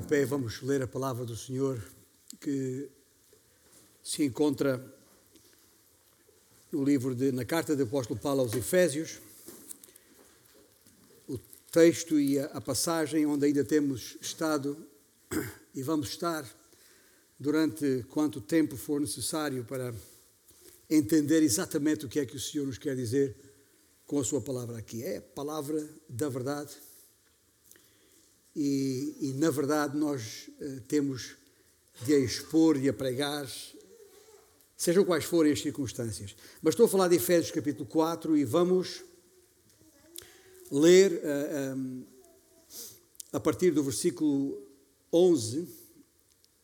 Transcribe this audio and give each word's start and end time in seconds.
de 0.00 0.06
pé, 0.06 0.26
vamos 0.26 0.60
ler 0.60 0.82
a 0.82 0.86
palavra 0.86 1.24
do 1.24 1.34
Senhor 1.34 1.82
que 2.38 2.86
se 4.02 4.24
encontra 4.24 4.94
no 6.70 6.84
livro 6.84 7.14
de, 7.14 7.32
na 7.32 7.46
carta 7.46 7.74
do 7.74 7.84
apóstolo 7.84 8.20
Paulo 8.20 8.42
aos 8.42 8.52
Efésios, 8.52 9.20
o 11.26 11.38
texto 11.72 12.20
e 12.20 12.38
a, 12.38 12.44
a 12.46 12.60
passagem 12.60 13.24
onde 13.24 13.46
ainda 13.46 13.64
temos 13.64 14.18
estado 14.20 14.76
e 15.74 15.82
vamos 15.82 16.10
estar 16.10 16.44
durante 17.38 18.04
quanto 18.10 18.38
tempo 18.38 18.76
for 18.76 19.00
necessário 19.00 19.64
para 19.64 19.94
entender 20.90 21.42
exatamente 21.42 22.04
o 22.04 22.08
que 22.08 22.20
é 22.20 22.26
que 22.26 22.36
o 22.36 22.40
Senhor 22.40 22.66
nos 22.66 22.76
quer 22.76 22.94
dizer 22.94 23.34
com 24.06 24.20
a 24.20 24.24
sua 24.24 24.42
palavra 24.42 24.76
aqui. 24.76 25.02
É 25.02 25.18
a 25.18 25.22
palavra 25.22 25.88
da 26.06 26.28
verdade 26.28 26.76
e, 28.56 29.14
e 29.20 29.32
na 29.34 29.50
verdade 29.50 29.98
nós 29.98 30.48
uh, 30.58 30.80
temos 30.88 31.36
de 32.02 32.14
a 32.14 32.18
expor, 32.18 32.78
de 32.78 32.88
a 32.88 32.92
pregar, 32.92 33.46
sejam 34.74 35.04
quais 35.04 35.24
forem 35.24 35.52
as 35.52 35.60
circunstâncias. 35.60 36.34
Mas 36.62 36.72
estou 36.72 36.86
a 36.86 36.88
falar 36.88 37.08
de 37.08 37.16
Efésios 37.16 37.50
capítulo 37.50 37.86
4 37.86 38.34
e 38.34 38.44
vamos 38.44 39.04
ler 40.70 41.12
uh, 41.12 41.20
eh, 41.22 41.74
um, 41.76 42.02
eh, 42.02 42.76
a 43.32 43.40
partir 43.40 43.70
do 43.70 43.84
versículo 43.84 44.60
11, 45.12 45.68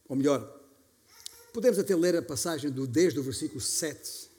ou 0.08 0.16
melhor, 0.16 0.60
podemos 1.52 1.78
até 1.78 1.94
ler 1.94 2.16
a 2.16 2.22
passagem 2.22 2.70
do, 2.70 2.86
desde 2.86 3.20
o 3.20 3.22
versículo 3.22 3.60
7 3.60 4.30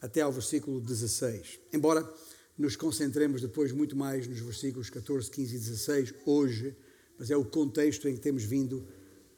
até 0.00 0.20
ao 0.20 0.30
versículo 0.30 0.80
16, 0.80 1.58
embora 1.72 2.08
nos 2.56 2.76
concentremos 2.76 3.42
depois 3.42 3.72
muito 3.72 3.96
mais 3.96 4.26
nos 4.28 4.38
versículos 4.38 4.88
14, 4.90 5.30
15 5.30 5.56
e 5.56 5.58
16, 5.58 6.14
hoje, 6.24 6.76
mas 7.18 7.30
é 7.30 7.36
o 7.36 7.44
contexto 7.44 8.08
em 8.08 8.14
que 8.14 8.20
temos 8.20 8.42
vindo 8.42 8.86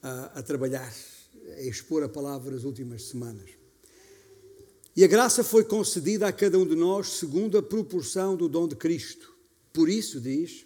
a, 0.03 0.39
a 0.39 0.43
trabalhar, 0.43 0.93
a 1.57 1.63
expor 1.63 2.03
a 2.03 2.09
palavra 2.09 2.53
nas 2.53 2.65
últimas 2.65 3.05
semanas. 3.05 3.51
E 4.95 5.05
a 5.05 5.07
graça 5.07 5.45
foi 5.45 5.63
concedida 5.63 6.27
a 6.27 6.33
cada 6.33 6.59
um 6.59 6.67
de 6.67 6.75
nós 6.75 7.09
segundo 7.19 7.59
a 7.59 7.63
proporção 7.63 8.35
do 8.35 8.49
dom 8.49 8.67
de 8.67 8.77
Cristo. 8.77 9.35
Por 9.73 9.91
isso, 9.91 10.21
diz, 10.21 10.65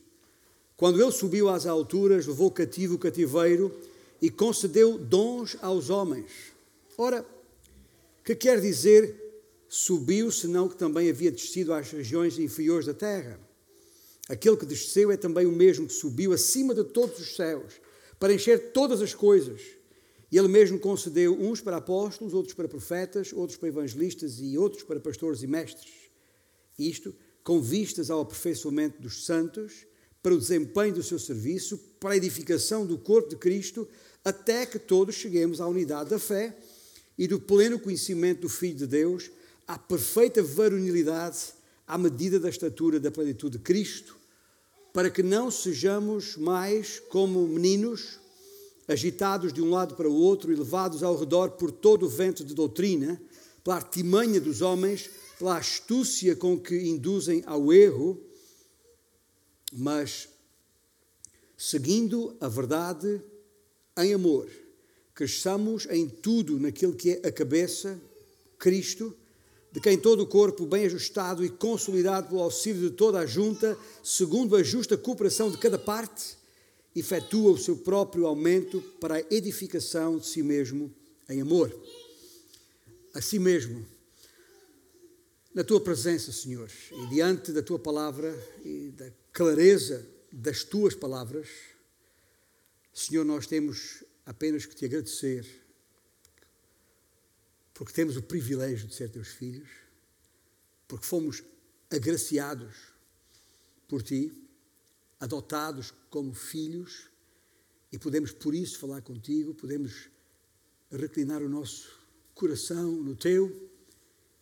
quando 0.77 1.03
ele 1.03 1.11
subiu 1.11 1.49
às 1.49 1.67
alturas, 1.67 2.27
levou 2.27 2.51
cativo 2.51 2.95
o 2.95 2.99
cativeiro 2.99 3.75
e 4.23 4.31
concedeu 4.31 4.97
dons 4.97 5.57
aos 5.61 5.91
homens. 5.91 6.31
Ora, 6.97 7.27
que 8.25 8.37
quer 8.37 8.61
dizer 8.61 9.17
subiu, 9.69 10.31
senão 10.31 10.69
que 10.69 10.77
também 10.77 11.09
havia 11.09 11.31
descido 11.31 11.73
às 11.73 11.91
regiões 11.91 12.39
inferiores 12.39 12.87
da 12.87 12.95
terra. 12.95 13.39
Aquele 14.31 14.57
que 14.57 14.65
desceu 14.65 15.11
é 15.11 15.17
também 15.17 15.45
o 15.45 15.51
mesmo 15.51 15.89
que 15.89 15.93
subiu 15.93 16.33
acima 16.33 16.73
de 16.73 16.85
todos 16.85 17.19
os 17.19 17.35
céus, 17.35 17.81
para 18.17 18.33
encher 18.33 18.71
todas 18.71 19.03
as 19.03 19.13
coisas. 19.13 19.61
E 20.31 20.39
ele 20.39 20.47
mesmo 20.47 20.79
concedeu 20.79 21.35
uns 21.35 21.61
para 21.61 21.79
apóstolos, 21.79 22.33
outros 22.33 22.55
para 22.55 22.69
profetas, 22.69 23.33
outros 23.33 23.59
para 23.59 23.71
evangelistas 23.71 24.39
e 24.39 24.57
outros 24.57 24.85
para 24.85 25.01
pastores 25.01 25.43
e 25.43 25.49
mestres. 25.49 25.91
Isto 26.79 27.13
com 27.43 27.61
vistas 27.61 28.09
ao 28.09 28.21
aperfeiçoamento 28.21 29.03
dos 29.03 29.25
santos, 29.27 29.85
para 30.23 30.33
o 30.33 30.39
desempenho 30.39 30.95
do 30.95 31.03
seu 31.03 31.19
serviço, 31.19 31.77
para 31.99 32.15
a 32.15 32.17
edificação 32.17 32.87
do 32.87 32.97
corpo 32.99 33.31
de 33.31 33.37
Cristo, 33.37 33.89
até 34.25 34.65
que 34.65 34.79
todos 34.79 35.17
cheguemos 35.17 35.61
à 35.61 35.67
unidade 35.67 36.11
da 36.11 36.21
fé 36.21 36.57
e 37.19 37.27
do 37.27 37.41
pleno 37.41 37.81
conhecimento 37.81 38.43
do 38.43 38.49
Filho 38.49 38.77
de 38.77 38.87
Deus 38.87 39.29
à 39.67 39.77
perfeita 39.77 40.41
varonilidade 40.41 41.53
à 41.85 41.99
medida 41.99 42.39
da 42.39 42.49
estatura 42.49 43.01
da 43.01 43.11
plenitude 43.11 43.59
de 43.59 43.65
Cristo, 43.65 44.20
para 44.93 45.11
que 45.11 45.23
não 45.23 45.51
sejamos 45.51 46.37
mais 46.37 46.99
como 46.99 47.47
meninos, 47.47 48.19
agitados 48.89 49.53
de 49.53 49.63
um 49.63 49.71
lado 49.71 49.95
para 49.95 50.09
o 50.09 50.15
outro 50.15 50.53
e 50.53 50.57
levados 50.57 51.03
ao 51.03 51.17
redor 51.17 51.51
por 51.53 51.71
todo 51.71 52.07
o 52.07 52.09
vento 52.09 52.45
de 52.45 52.55
doutrina, 52.55 53.21
pela 53.63 53.77
artimanha 53.77 54.41
dos 54.41 54.63
homens, 54.63 55.09
pela 55.39 55.59
astúcia 55.59 56.35
com 56.35 56.59
que 56.59 56.77
induzem 56.77 57.43
ao 57.47 57.73
erro, 57.73 58.21
mas 59.73 60.29
seguindo 61.57 62.37
a 62.41 62.49
verdade 62.49 63.23
em 63.97 64.13
amor, 64.13 64.51
cresçamos 65.15 65.87
em 65.91 66.09
tudo 66.09 66.59
naquilo 66.59 66.95
que 66.95 67.11
é 67.11 67.29
a 67.29 67.33
cabeça, 67.33 68.01
Cristo, 68.59 69.15
de 69.73 69.81
quem 69.81 69.97
todo 69.97 70.23
o 70.23 70.27
corpo, 70.27 70.67
bem 70.67 70.85
ajustado 70.87 71.45
e 71.45 71.49
consolidado 71.49 72.29
pelo 72.29 72.43
auxílio 72.43 72.91
de 72.91 72.97
toda 72.97 73.21
a 73.21 73.27
junta, 73.27 73.79
segundo 74.03 74.57
a 74.57 74.63
justa 74.63 74.97
cooperação 74.97 75.51
de 75.51 75.59
cada 75.59 75.79
parte, 75.79 76.37
efetua 76.95 77.53
o 77.53 77.59
seu 77.59 77.77
próprio 77.77 78.27
aumento 78.27 78.81
para 79.01 79.17
a 79.17 79.25
edificação 79.31 80.19
de 80.19 80.27
si 80.27 80.43
mesmo 80.43 80.93
em 81.29 81.41
amor. 81.41 81.73
A 83.15 83.21
si 83.21 83.39
mesmo, 83.39 83.87
na 85.55 85.63
tua 85.63 85.81
presença, 85.81 86.33
Senhor, 86.33 86.71
e 86.93 87.07
diante 87.07 87.53
da 87.53 87.63
tua 87.63 87.79
palavra 87.79 88.37
e 88.65 88.91
da 88.97 89.11
clareza 89.33 90.05
das 90.33 90.65
tuas 90.65 90.95
palavras, 90.95 91.49
Senhor, 92.93 93.25
nós 93.25 93.47
temos 93.47 94.05
apenas 94.27 94.67
que 94.67 94.75
te 94.75 94.85
agradecer 94.85 95.60
porque 97.81 97.95
temos 97.95 98.15
o 98.15 98.23
privilégio 98.23 98.87
de 98.87 98.95
ser 98.95 99.09
teus 99.09 99.29
filhos, 99.29 99.71
porque 100.87 101.07
fomos 101.07 101.43
agraciados 101.89 102.77
por 103.89 104.03
ti, 104.03 104.31
adotados 105.19 105.91
como 106.11 106.35
filhos, 106.35 107.09
e 107.91 107.99
podemos 107.99 108.33
por 108.33 108.55
isso 108.55 108.79
falar 108.79 109.01
contigo, 109.01 109.55
podemos 109.55 110.11
reclinar 110.93 111.43
o 111.43 111.49
nosso 111.49 111.89
coração 112.35 112.93
no 112.93 113.17
teu 113.17 113.71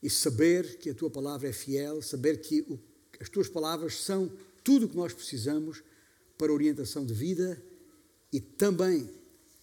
e 0.03 0.11
saber 0.11 0.77
que 0.79 0.91
a 0.91 0.95
tua 0.95 1.09
palavra 1.09 1.49
é 1.49 1.53
fiel, 1.53 2.03
saber 2.03 2.41
que 2.41 2.63
o, 2.63 2.77
as 3.21 3.29
tuas 3.29 3.49
palavras 3.49 4.03
são 4.03 4.37
tudo 4.65 4.87
o 4.87 4.89
que 4.89 4.97
nós 4.97 5.15
precisamos 5.15 5.81
para 6.37 6.53
orientação 6.53 7.07
de 7.07 7.15
vida 7.15 7.63
e 8.33 8.41
também, 8.41 9.09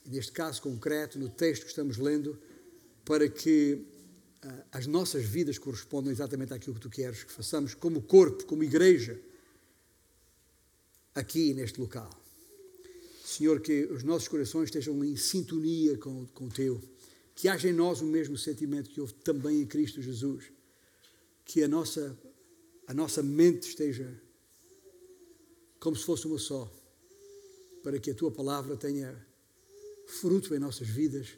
neste 0.06 0.31
caso 0.31 0.62
concreto, 0.62 1.19
no 1.19 1.28
texto 1.28 1.64
que 1.64 1.69
estamos 1.72 1.97
lendo, 1.97 2.40
para 3.06 3.30
que 3.30 3.86
uh, 4.44 4.64
as 4.72 4.88
nossas 4.88 5.24
vidas 5.24 5.60
correspondam 5.60 6.12
exatamente 6.12 6.54
àquilo 6.54 6.76
que 6.76 6.82
tu 6.82 6.90
queres 6.90 7.24
que 7.24 7.32
façamos 7.32 7.76
como 7.76 8.02
corpo, 8.02 8.46
como 8.46 8.64
igreja, 8.64 9.22
aqui 11.14 11.54
neste 11.54 11.80
local. 11.80 12.10
Senhor, 13.24 13.60
que 13.62 13.86
os 13.86 14.04
nossos 14.04 14.28
corações 14.28 14.66
estejam 14.66 15.04
em 15.04 15.16
sintonia 15.16 15.98
com, 15.98 16.26
com 16.28 16.46
o 16.46 16.52
teu, 16.52 16.82
que 17.36 17.48
haja 17.48 17.70
em 17.70 17.74
nós 17.74 18.02
o 18.02 18.06
mesmo 18.06 18.38
sentimento 18.38 18.90
que 18.90 19.00
houve 19.00 19.14
também 19.14 19.62
em 19.62 19.66
Cristo 19.66 20.02
Jesus, 20.02 20.52
que 21.44 21.64
a 21.64 21.68
nossa, 21.68 22.18
a 22.88 22.94
nossa 22.94 23.22
mente 23.22 23.68
esteja 23.68 24.22
como 25.80 25.96
se 25.96 26.04
fosse 26.04 26.26
uma 26.26 26.40
só, 26.40 26.72
para 27.84 28.00
que 28.00 28.10
a 28.10 28.16
tua 28.16 28.32
palavra 28.32 28.76
tenha 28.76 29.16
fruto 30.08 30.56
em 30.56 30.60
nossas 30.60 30.88
vidas 30.88 31.38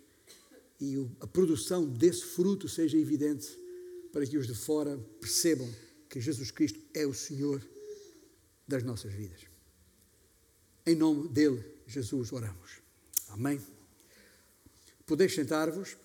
e 0.80 0.96
a 1.20 1.28
produção 1.28 1.86
desse 1.86 2.24
fruto 2.24 2.70
seja 2.70 2.98
evidente 2.98 3.48
para 4.12 4.26
que 4.26 4.38
os 4.38 4.48
de 4.48 4.54
fora 4.54 4.98
percebam 5.20 5.68
que 6.10 6.22
Jesus 6.22 6.52
Cristo 6.52 6.80
é 6.94 7.06
o 7.06 7.14
Senhor 7.14 7.62
das 8.68 8.84
nossas 8.84 9.14
vidas. 9.14 9.42
Em 10.86 10.96
nome 10.96 11.28
dele, 11.30 11.64
Jesus, 11.86 12.32
oramos. 12.32 12.80
Amém. 13.30 13.60
Podeis 15.06 15.34
sentar-vos. 15.34 15.98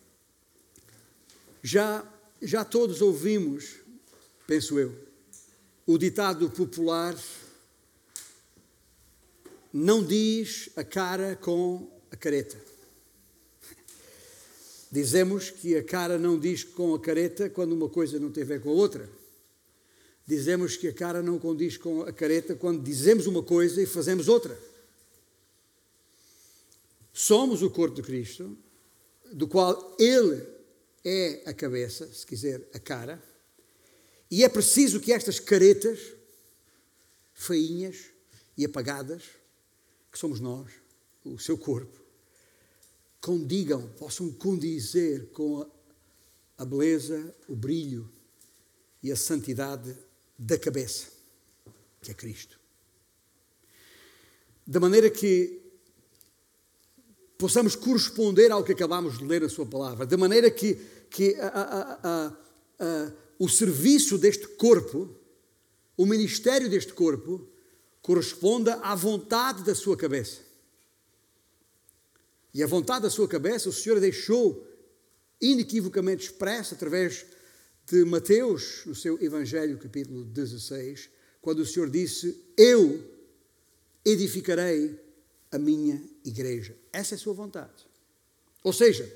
Já, 1.62 2.04
já 2.40 2.64
todos 2.64 3.00
ouvimos, 3.00 3.76
penso 4.46 4.78
eu, 4.78 4.96
o 5.86 5.96
ditado 5.96 6.50
popular: 6.50 7.16
não 9.72 10.04
diz 10.04 10.70
a 10.76 10.82
cara 10.82 11.36
com 11.36 11.90
a 12.10 12.16
careta. 12.16 12.71
Dizemos 14.92 15.48
que 15.48 15.74
a 15.74 15.82
cara 15.82 16.18
não 16.18 16.38
diz 16.38 16.62
com 16.62 16.94
a 16.94 17.00
careta 17.00 17.48
quando 17.48 17.72
uma 17.72 17.88
coisa 17.88 18.20
não 18.20 18.30
tem 18.30 18.42
a 18.42 18.46
ver 18.46 18.60
com 18.60 18.68
a 18.68 18.74
outra. 18.74 19.08
Dizemos 20.26 20.76
que 20.76 20.86
a 20.86 20.92
cara 20.92 21.22
não 21.22 21.38
condiz 21.38 21.78
com 21.78 22.02
a 22.02 22.12
careta 22.12 22.54
quando 22.54 22.82
dizemos 22.82 23.26
uma 23.26 23.42
coisa 23.42 23.80
e 23.80 23.86
fazemos 23.86 24.28
outra. 24.28 24.58
Somos 27.10 27.62
o 27.62 27.70
corpo 27.70 27.96
de 27.96 28.02
Cristo, 28.02 28.54
do 29.32 29.48
qual 29.48 29.96
Ele 29.98 30.46
é 31.02 31.42
a 31.46 31.54
cabeça, 31.54 32.06
se 32.12 32.26
quiser, 32.26 32.68
a 32.74 32.78
cara, 32.78 33.22
e 34.30 34.44
é 34.44 34.48
preciso 34.48 35.00
que 35.00 35.12
estas 35.12 35.40
caretas, 35.40 35.98
feinhas 37.32 38.10
e 38.58 38.64
apagadas, 38.66 39.22
que 40.10 40.18
somos 40.18 40.38
nós, 40.38 40.70
o 41.24 41.38
seu 41.38 41.56
corpo, 41.56 42.01
condigam, 43.22 43.86
possam 43.96 44.30
condizer 44.32 45.28
com 45.28 45.64
a 46.58 46.64
beleza, 46.64 47.34
o 47.48 47.54
brilho 47.54 48.10
e 49.00 49.12
a 49.12 49.16
santidade 49.16 49.96
da 50.36 50.58
cabeça, 50.58 51.06
que 52.02 52.10
é 52.10 52.14
Cristo. 52.14 52.58
Da 54.66 54.80
maneira 54.80 55.08
que 55.08 55.62
possamos 57.38 57.76
corresponder 57.76 58.50
ao 58.50 58.64
que 58.64 58.72
acabamos 58.72 59.18
de 59.18 59.24
ler 59.24 59.40
na 59.40 59.48
Sua 59.48 59.66
palavra, 59.66 60.04
de 60.04 60.16
maneira 60.16 60.50
que, 60.50 60.74
que 61.08 61.36
a, 61.36 61.48
a, 61.48 62.26
a, 62.80 63.12
o 63.38 63.48
serviço 63.48 64.18
deste 64.18 64.48
corpo, 64.48 65.16
o 65.96 66.06
ministério 66.06 66.68
deste 66.68 66.92
corpo, 66.92 67.48
corresponda 68.00 68.74
à 68.82 68.96
vontade 68.96 69.62
da 69.62 69.76
Sua 69.76 69.96
cabeça. 69.96 70.51
E 72.54 72.62
a 72.62 72.66
vontade 72.66 73.02
da 73.02 73.10
Sua 73.10 73.26
cabeça 73.26 73.68
o 73.68 73.72
Senhor 73.72 73.98
deixou 73.98 74.66
inequivocamente 75.40 76.26
expressa 76.26 76.74
através 76.74 77.24
de 77.86 78.04
Mateus, 78.04 78.82
no 78.86 78.94
seu 78.94 79.20
Evangelho, 79.22 79.78
capítulo 79.78 80.24
16, 80.24 81.10
quando 81.40 81.60
o 81.60 81.66
Senhor 81.66 81.90
disse: 81.90 82.40
Eu 82.56 83.02
edificarei 84.04 84.98
a 85.50 85.58
minha 85.58 86.02
igreja. 86.24 86.76
Essa 86.92 87.14
é 87.14 87.16
a 87.16 87.18
sua 87.18 87.34
vontade. 87.34 87.86
Ou 88.62 88.72
seja, 88.72 89.10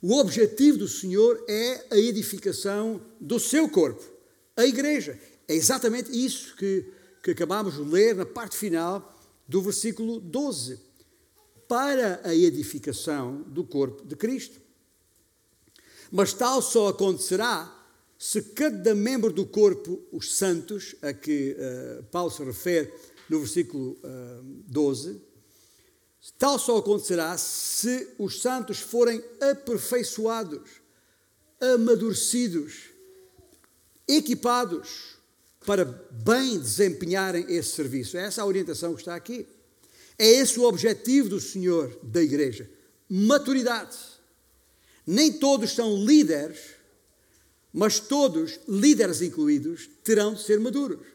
o 0.00 0.14
objetivo 0.18 0.78
do 0.78 0.88
Senhor 0.88 1.44
é 1.48 1.86
a 1.90 1.98
edificação 1.98 3.00
do 3.20 3.40
seu 3.40 3.68
corpo, 3.68 4.04
a 4.56 4.64
igreja. 4.64 5.18
É 5.48 5.54
exatamente 5.54 6.10
isso 6.12 6.54
que, 6.56 6.86
que 7.22 7.30
acabamos 7.32 7.74
de 7.74 7.82
ler 7.82 8.14
na 8.14 8.24
parte 8.24 8.56
final 8.56 9.18
do 9.48 9.60
versículo 9.60 10.20
12. 10.20 10.78
Para 11.68 12.20
a 12.24 12.34
edificação 12.34 13.42
do 13.42 13.64
corpo 13.64 14.04
de 14.04 14.16
Cristo. 14.16 14.60
Mas 16.10 16.32
tal 16.32 16.62
só 16.62 16.88
acontecerá 16.88 17.74
se 18.18 18.40
cada 18.40 18.94
membro 18.94 19.32
do 19.32 19.44
corpo, 19.44 20.00
os 20.12 20.36
santos, 20.36 20.94
a 21.02 21.12
que 21.12 21.56
uh, 21.58 22.04
Paulo 22.04 22.30
se 22.30 22.42
refere 22.42 22.92
no 23.28 23.40
versículo 23.40 23.98
uh, 24.02 24.42
12, 24.66 25.20
tal 26.38 26.58
só 26.58 26.78
acontecerá 26.78 27.36
se 27.36 28.08
os 28.18 28.40
santos 28.40 28.78
forem 28.78 29.22
aperfeiçoados, 29.40 30.80
amadurecidos, 31.60 32.90
equipados 34.08 35.16
para 35.66 35.84
bem 35.84 36.58
desempenharem 36.58 37.44
esse 37.48 37.70
serviço. 37.70 38.16
Essa 38.16 38.40
é 38.40 38.42
a 38.42 38.46
orientação 38.46 38.94
que 38.94 39.00
está 39.00 39.14
aqui. 39.14 39.46
É 40.18 40.26
esse 40.26 40.58
o 40.58 40.64
objetivo 40.64 41.28
do 41.28 41.40
Senhor 41.40 41.98
da 42.02 42.22
igreja: 42.22 42.70
maturidade. 43.08 43.96
Nem 45.06 45.32
todos 45.32 45.72
são 45.72 46.04
líderes, 46.04 46.58
mas 47.72 48.00
todos, 48.00 48.58
líderes 48.66 49.20
incluídos, 49.20 49.88
terão 50.02 50.34
de 50.34 50.42
ser 50.42 50.58
maduros. 50.60 51.06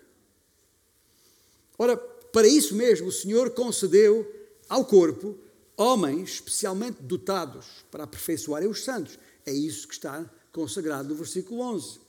Ora, 1.78 1.98
para 1.98 2.48
isso 2.48 2.76
mesmo, 2.76 3.08
o 3.08 3.12
Senhor 3.12 3.52
concedeu 3.52 4.30
ao 4.68 4.86
corpo 4.86 5.38
homens 5.76 6.32
especialmente 6.34 7.02
dotados 7.02 7.66
para 7.90 8.04
aperfeiçoarem 8.04 8.70
os 8.70 8.84
santos. 8.84 9.18
É 9.46 9.54
isso 9.54 9.88
que 9.88 9.94
está 9.94 10.30
consagrado 10.52 11.10
no 11.10 11.16
versículo 11.16 11.62
11. 11.62 12.00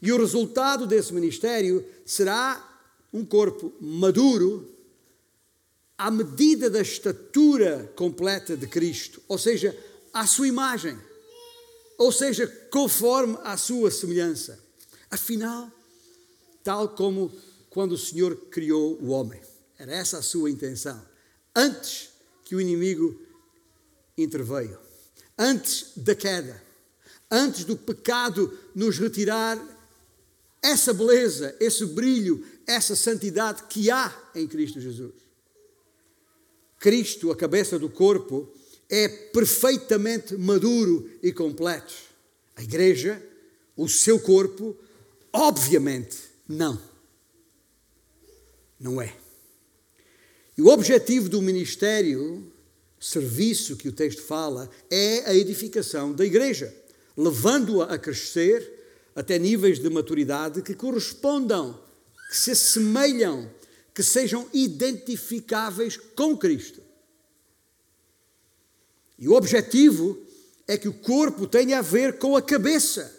E 0.00 0.12
o 0.12 0.18
resultado 0.18 0.86
desse 0.86 1.12
ministério 1.12 1.84
será 2.06 2.66
um 3.12 3.24
corpo 3.24 3.72
maduro 3.80 4.79
à 6.00 6.10
medida 6.10 6.70
da 6.70 6.80
estatura 6.80 7.92
completa 7.94 8.56
de 8.56 8.66
Cristo, 8.66 9.22
ou 9.28 9.36
seja, 9.36 9.78
à 10.14 10.26
sua 10.26 10.48
imagem, 10.48 10.98
ou 11.98 12.10
seja, 12.10 12.46
conforme 12.70 13.36
à 13.44 13.54
sua 13.58 13.90
semelhança. 13.90 14.58
Afinal, 15.10 15.70
tal 16.64 16.88
como 16.88 17.30
quando 17.68 17.92
o 17.92 17.98
Senhor 17.98 18.34
criou 18.50 18.98
o 19.02 19.08
homem, 19.08 19.42
era 19.78 19.92
essa 19.92 20.16
a 20.16 20.22
sua 20.22 20.50
intenção 20.50 20.98
antes 21.54 22.08
que 22.46 22.56
o 22.56 22.60
inimigo 22.62 23.20
interveio, 24.16 24.78
antes 25.38 25.92
da 25.96 26.14
queda, 26.14 26.62
antes 27.30 27.66
do 27.66 27.76
pecado 27.76 28.58
nos 28.74 28.98
retirar 28.98 29.62
essa 30.62 30.94
beleza, 30.94 31.54
esse 31.60 31.84
brilho, 31.84 32.42
essa 32.66 32.96
santidade 32.96 33.64
que 33.64 33.90
há 33.90 34.10
em 34.34 34.48
Cristo 34.48 34.80
Jesus. 34.80 35.29
Cristo, 36.80 37.30
a 37.30 37.36
cabeça 37.36 37.78
do 37.78 37.90
corpo, 37.90 38.52
é 38.88 39.06
perfeitamente 39.06 40.34
maduro 40.34 41.08
e 41.22 41.30
completo. 41.30 41.94
A 42.56 42.62
igreja, 42.62 43.22
o 43.76 43.88
seu 43.88 44.18
corpo, 44.18 44.74
obviamente 45.32 46.16
não. 46.48 46.80
Não 48.80 49.00
é. 49.00 49.14
E 50.56 50.62
o 50.62 50.68
objetivo 50.68 51.28
do 51.28 51.42
ministério, 51.42 52.50
serviço 52.98 53.76
que 53.76 53.88
o 53.88 53.92
texto 53.92 54.22
fala, 54.22 54.68
é 54.90 55.30
a 55.30 55.34
edificação 55.34 56.12
da 56.12 56.24
igreja, 56.24 56.74
levando-a 57.16 57.94
a 57.94 57.98
crescer 57.98 58.80
até 59.14 59.38
níveis 59.38 59.78
de 59.78 59.90
maturidade 59.90 60.62
que 60.62 60.74
correspondam, 60.74 61.78
que 62.30 62.36
se 62.36 62.52
assemelham, 62.52 63.50
que 63.94 64.02
sejam 64.02 64.48
identificáveis 64.52 65.96
com 65.96 66.36
Cristo. 66.36 66.82
E 69.18 69.28
o 69.28 69.34
objetivo 69.34 70.18
é 70.66 70.78
que 70.78 70.88
o 70.88 70.94
corpo 70.94 71.46
tenha 71.46 71.78
a 71.78 71.82
ver 71.82 72.18
com 72.18 72.36
a 72.36 72.42
cabeça, 72.42 73.14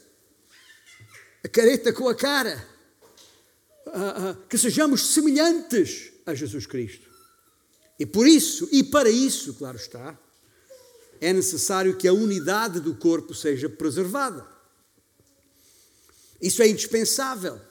a 1.43 1.47
careta 1.47 1.93
com 1.93 2.07
a 2.07 2.15
cara, 2.15 2.67
que 4.49 4.57
sejamos 4.57 5.07
semelhantes 5.07 6.11
a 6.25 6.33
Jesus 6.33 6.65
Cristo. 6.65 7.09
E 7.99 8.05
por 8.05 8.25
isso, 8.25 8.67
e 8.71 8.83
para 8.83 9.09
isso, 9.09 9.53
claro 9.53 9.77
está, 9.77 10.17
é 11.19 11.31
necessário 11.31 11.95
que 11.97 12.07
a 12.07 12.13
unidade 12.13 12.79
do 12.79 12.95
corpo 12.95 13.35
seja 13.35 13.69
preservada. 13.69 14.47
Isso 16.41 16.63
é 16.63 16.67
indispensável 16.67 17.61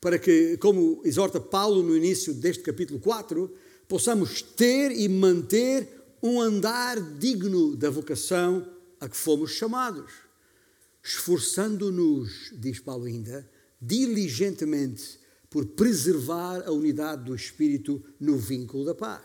para 0.00 0.18
que, 0.18 0.56
como 0.58 1.00
exorta 1.04 1.40
Paulo 1.40 1.82
no 1.82 1.96
início 1.96 2.34
deste 2.34 2.62
capítulo 2.62 3.00
4, 3.00 3.52
possamos 3.88 4.42
ter 4.42 4.90
e 4.92 5.08
manter 5.08 5.88
um 6.22 6.40
andar 6.40 7.00
digno 7.00 7.76
da 7.76 7.90
vocação 7.90 8.66
a 9.00 9.08
que 9.08 9.16
fomos 9.16 9.52
chamados, 9.52 10.10
esforçando-nos, 11.02 12.52
diz 12.54 12.80
Paulo 12.80 13.04
ainda, 13.04 13.48
diligentemente 13.80 15.20
por 15.48 15.64
preservar 15.66 16.62
a 16.66 16.72
unidade 16.72 17.24
do 17.24 17.34
Espírito 17.34 18.02
no 18.18 18.36
vínculo 18.36 18.84
da 18.84 18.94
paz. 18.94 19.22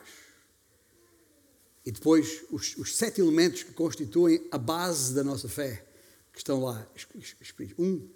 E 1.85 1.91
depois 1.91 2.43
os, 2.51 2.77
os, 2.77 2.95
sete 2.95 3.19
elementos 3.19 3.63
que 3.63 3.73
constituem 3.73 4.47
a 4.51 4.57
base 4.57 5.15
da 5.15 5.23
nossa 5.23 5.49
fé, 5.49 5.85
que 6.31 6.37
estão 6.37 6.63
lá. 6.63 6.87
Um, 7.77 8.07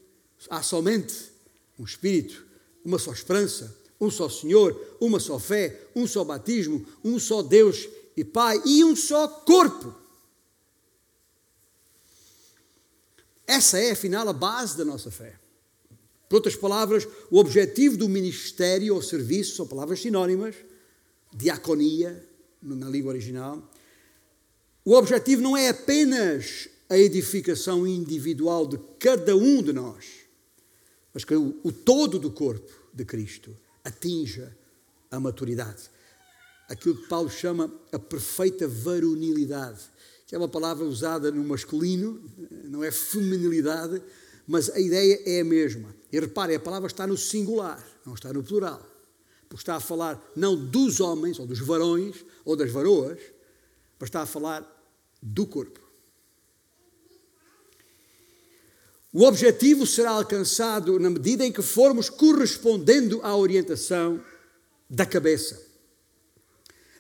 há 0.50 0.62
somente 0.62 1.32
um 1.78 1.84
Espírito, 1.84 2.46
uma 2.84 3.00
só 3.00 3.12
esperança, 3.12 3.76
um 4.00 4.10
só 4.10 4.30
Senhor, 4.30 4.98
uma 5.00 5.20
só 5.20 5.40
fé, 5.40 5.88
um 5.96 6.06
só 6.06 6.24
batismo, 6.24 6.86
um 7.04 7.20
só 7.20 7.42
Deus 7.42 7.88
e 8.16 8.24
Pai 8.24 8.62
e 8.66 8.84
um 8.84 8.96
só 8.96 9.28
corpo. 9.28 9.94
Essa 13.48 13.80
é, 13.80 13.92
afinal, 13.92 14.28
a 14.28 14.34
base 14.34 14.78
da 14.78 14.84
nossa 14.84 15.12
fé. 15.12 15.40
Por 16.28 16.38
outras 16.38 16.56
palavras, 16.56 17.08
o 17.30 17.38
objetivo 17.38 17.96
do 17.96 18.10
ministério 18.10 18.96
ou 18.96 19.02
serviço 19.02 19.56
são 19.56 19.68
palavras 19.68 20.02
sinónimas, 20.02 20.56
diaconia, 21.34 22.28
na 22.62 22.90
língua 22.90 23.12
original. 23.12 23.72
O 24.84 24.94
objetivo 24.94 25.42
não 25.42 25.56
é 25.56 25.70
apenas 25.70 26.68
a 26.90 26.98
edificação 26.98 27.86
individual 27.88 28.68
de 28.68 28.80
cada 29.00 29.36
um 29.36 29.62
de 29.62 29.74
nós, 29.74 30.25
mas 31.16 31.24
que 31.24 31.34
o, 31.34 31.58
o 31.64 31.72
todo 31.72 32.20
do 32.20 32.30
corpo 32.30 32.70
de 32.94 33.06
Cristo 33.06 33.56
atinja 33.86 34.54
a 35.10 35.18
maturidade. 35.18 35.90
Aquilo 36.68 36.98
que 36.98 37.08
Paulo 37.08 37.30
chama 37.30 37.72
a 37.94 37.98
perfeita 37.98 38.68
varonilidade, 38.68 39.80
que 40.28 40.36
é 40.36 40.38
uma 40.38 40.50
palavra 40.50 40.84
usada 40.84 41.32
no 41.32 41.42
masculino, 41.46 42.22
não 42.66 42.84
é 42.84 42.92
feminilidade, 42.92 44.04
mas 44.46 44.70
a 44.70 44.78
ideia 44.78 45.22
é 45.26 45.40
a 45.40 45.46
mesma. 45.46 45.96
E 46.12 46.20
reparem, 46.20 46.58
a 46.58 46.60
palavra 46.60 46.88
está 46.88 47.08
no 47.08 47.16
singular, 47.16 47.82
não 48.06 48.14
está 48.14 48.34
no 48.34 48.44
plural. 48.44 48.86
Porque 49.48 49.62
está 49.62 49.76
a 49.76 49.80
falar 49.80 50.22
não 50.36 50.54
dos 50.54 51.00
homens, 51.00 51.40
ou 51.40 51.48
dos 51.48 51.60
varões, 51.60 52.26
ou 52.44 52.58
das 52.58 52.72
varoas, 52.72 53.20
mas 53.98 54.10
está 54.10 54.22
a 54.22 54.26
falar 54.26 54.70
do 55.22 55.48
corpo. 55.48 55.80
O 59.18 59.24
objetivo 59.24 59.88
será 59.88 60.10
alcançado 60.10 61.00
na 61.00 61.10
medida 61.10 61.46
em 61.46 61.50
que 61.50 61.62
formos 61.62 62.10
correspondendo 62.10 63.22
à 63.24 63.34
orientação 63.34 64.22
da 64.90 65.06
cabeça, 65.06 65.58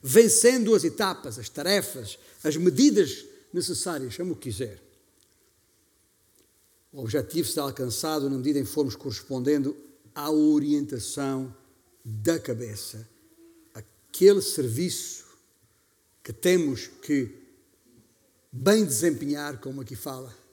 vencendo 0.01 0.74
as 0.74 0.86
etapas, 0.86 1.38
as 1.38 1.50
tarefas, 1.50 2.17
as 2.41 2.55
medidas 2.55 3.25
necessárias, 3.51 4.13
chama 4.13 4.31
o 4.31 4.36
que 4.38 4.50
quiser. 4.50 4.81
O 6.93 7.01
objetivo 7.01 7.50
será 7.50 7.63
alcançado 7.63 8.29
na 8.29 8.38
medida 8.38 8.60
em 8.60 8.63
que 8.63 8.72
formos 8.72 8.95
correspondendo 8.95 9.75
à 10.15 10.31
orientação 10.31 11.53
da 12.01 12.39
cabeça, 12.39 13.05
aquele 13.74 14.41
serviço 14.41 15.25
que 16.24 16.31
temos 16.31 16.88
que 16.88 17.29
bem 18.50 18.86
desempenhar, 18.86 19.60
como 19.60 19.81
aqui 19.81 19.98
fala. 19.98 20.44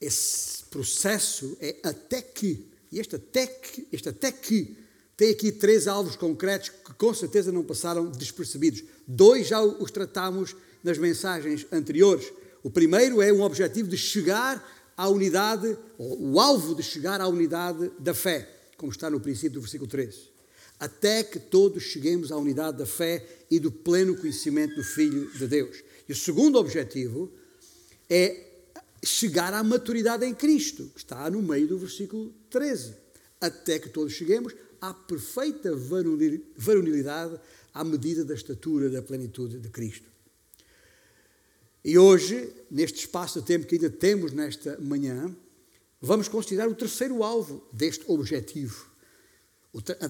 Esse 0.00 0.64
processo 0.64 1.56
é 1.60 1.76
até 1.82 2.20
que, 2.20 2.66
e 2.92 2.98
este 2.98 3.16
até 3.16 3.46
que, 3.46 3.86
este 3.92 4.08
até 4.08 4.30
que 4.30 4.76
tem 5.16 5.30
aqui 5.30 5.50
três 5.50 5.86
alvos 5.86 6.14
concretos 6.14 6.68
que 6.68 6.92
com 6.94 7.14
certeza 7.14 7.50
não 7.50 7.64
passaram 7.64 8.10
despercebidos. 8.10 8.84
Dois 9.06 9.48
já 9.48 9.62
os 9.62 9.90
tratamos 9.90 10.54
nas 10.84 10.98
mensagens 10.98 11.66
anteriores. 11.72 12.30
O 12.62 12.70
primeiro 12.70 13.22
é 13.22 13.32
um 13.32 13.40
objetivo 13.40 13.88
de 13.88 13.96
chegar 13.96 14.62
à 14.96 15.08
unidade, 15.08 15.76
o 15.98 16.38
alvo 16.38 16.74
de 16.74 16.82
chegar 16.82 17.20
à 17.20 17.28
unidade 17.28 17.90
da 17.98 18.12
fé, 18.12 18.48
como 18.76 18.92
está 18.92 19.08
no 19.08 19.20
princípio 19.20 19.52
do 19.52 19.60
versículo 19.60 19.88
13 19.88 20.36
até 20.78 21.22
que 21.22 21.38
todos 21.38 21.82
cheguemos 21.82 22.30
à 22.30 22.36
unidade 22.36 22.78
da 22.78 22.86
fé 22.86 23.24
e 23.50 23.58
do 23.58 23.70
pleno 23.70 24.16
conhecimento 24.16 24.76
do 24.76 24.84
Filho 24.84 25.30
de 25.32 25.46
Deus. 25.46 25.82
E 26.08 26.12
o 26.12 26.16
segundo 26.16 26.58
objetivo 26.58 27.32
é 28.08 28.45
chegar 29.08 29.52
à 29.54 29.62
maturidade 29.62 30.24
em 30.24 30.34
Cristo, 30.34 30.90
que 30.94 30.98
está 30.98 31.28
no 31.30 31.42
meio 31.42 31.66
do 31.66 31.78
versículo 31.78 32.34
13. 32.50 32.94
Até 33.40 33.78
que 33.78 33.88
todos 33.88 34.12
cheguemos 34.12 34.54
à 34.80 34.92
perfeita 34.92 35.74
varonilidade 36.56 37.38
à 37.72 37.84
medida 37.84 38.24
da 38.24 38.34
estatura 38.34 38.88
da 38.88 39.02
plenitude 39.02 39.58
de 39.58 39.68
Cristo. 39.68 40.08
E 41.84 41.98
hoje, 41.98 42.52
neste 42.70 43.00
espaço 43.00 43.40
de 43.40 43.46
tempo 43.46 43.66
que 43.66 43.76
ainda 43.76 43.90
temos 43.90 44.32
nesta 44.32 44.78
manhã, 44.78 45.34
vamos 46.00 46.28
considerar 46.28 46.68
o 46.68 46.74
terceiro 46.74 47.22
alvo 47.22 47.64
deste 47.72 48.04
objetivo 48.08 48.96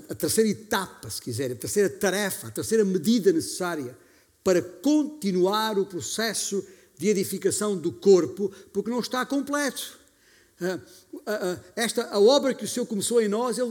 a 0.08 0.14
terceira 0.14 0.48
etapa, 0.48 1.10
se 1.10 1.20
quiser, 1.20 1.52
a 1.52 1.56
terceira 1.56 1.90
tarefa, 1.90 2.48
a 2.48 2.50
terceira 2.50 2.84
medida 2.84 3.32
necessária 3.32 3.96
para 4.44 4.62
continuar 4.62 5.76
o 5.78 5.86
processo 5.86 6.60
de 6.60 6.68
edificação 7.00 7.76
do 7.76 7.92
corpo, 7.92 8.50
porque 8.72 8.90
não 8.90 9.00
está 9.00 9.24
completo. 9.26 9.98
Ah, 10.58 10.80
ah, 11.26 11.38
ah, 11.42 11.60
esta, 11.76 12.06
a 12.06 12.18
obra 12.18 12.54
que 12.54 12.64
o 12.64 12.68
Senhor 12.68 12.86
começou 12.86 13.20
em 13.20 13.28
nós, 13.28 13.58
é, 13.58 13.62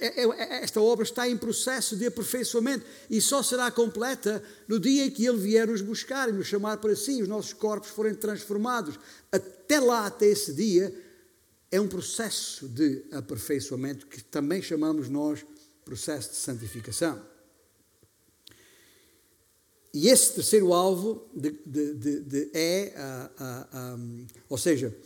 é, 0.00 0.22
é, 0.22 0.62
esta 0.62 0.80
obra 0.80 1.02
está 1.02 1.28
em 1.28 1.36
processo 1.36 1.96
de 1.96 2.06
aperfeiçoamento 2.06 2.86
e 3.10 3.20
só 3.20 3.42
será 3.42 3.70
completa 3.72 4.40
no 4.68 4.78
dia 4.78 5.06
em 5.06 5.10
que 5.10 5.26
Ele 5.26 5.38
vier 5.38 5.66
nos 5.66 5.80
buscar 5.80 6.28
e 6.28 6.32
nos 6.32 6.46
chamar 6.46 6.76
para 6.76 6.94
si, 6.94 7.20
os 7.22 7.28
nossos 7.28 7.52
corpos 7.52 7.90
forem 7.90 8.14
transformados. 8.14 8.98
Até 9.32 9.80
lá, 9.80 10.06
até 10.06 10.26
esse 10.26 10.52
dia, 10.52 10.94
é 11.72 11.80
um 11.80 11.88
processo 11.88 12.68
de 12.68 13.04
aperfeiçoamento 13.10 14.06
que 14.06 14.22
também 14.22 14.62
chamamos 14.62 15.08
nós 15.08 15.44
processo 15.84 16.30
de 16.30 16.36
santificação. 16.36 17.20
E 19.92 20.08
esse 20.08 20.34
terceiro 20.34 20.72
alvo 20.72 21.28
de, 21.34 21.50
de, 21.64 22.20
de, 22.20 22.50
é, 22.52 22.94
ou 24.48 24.58
seja, 24.58 24.96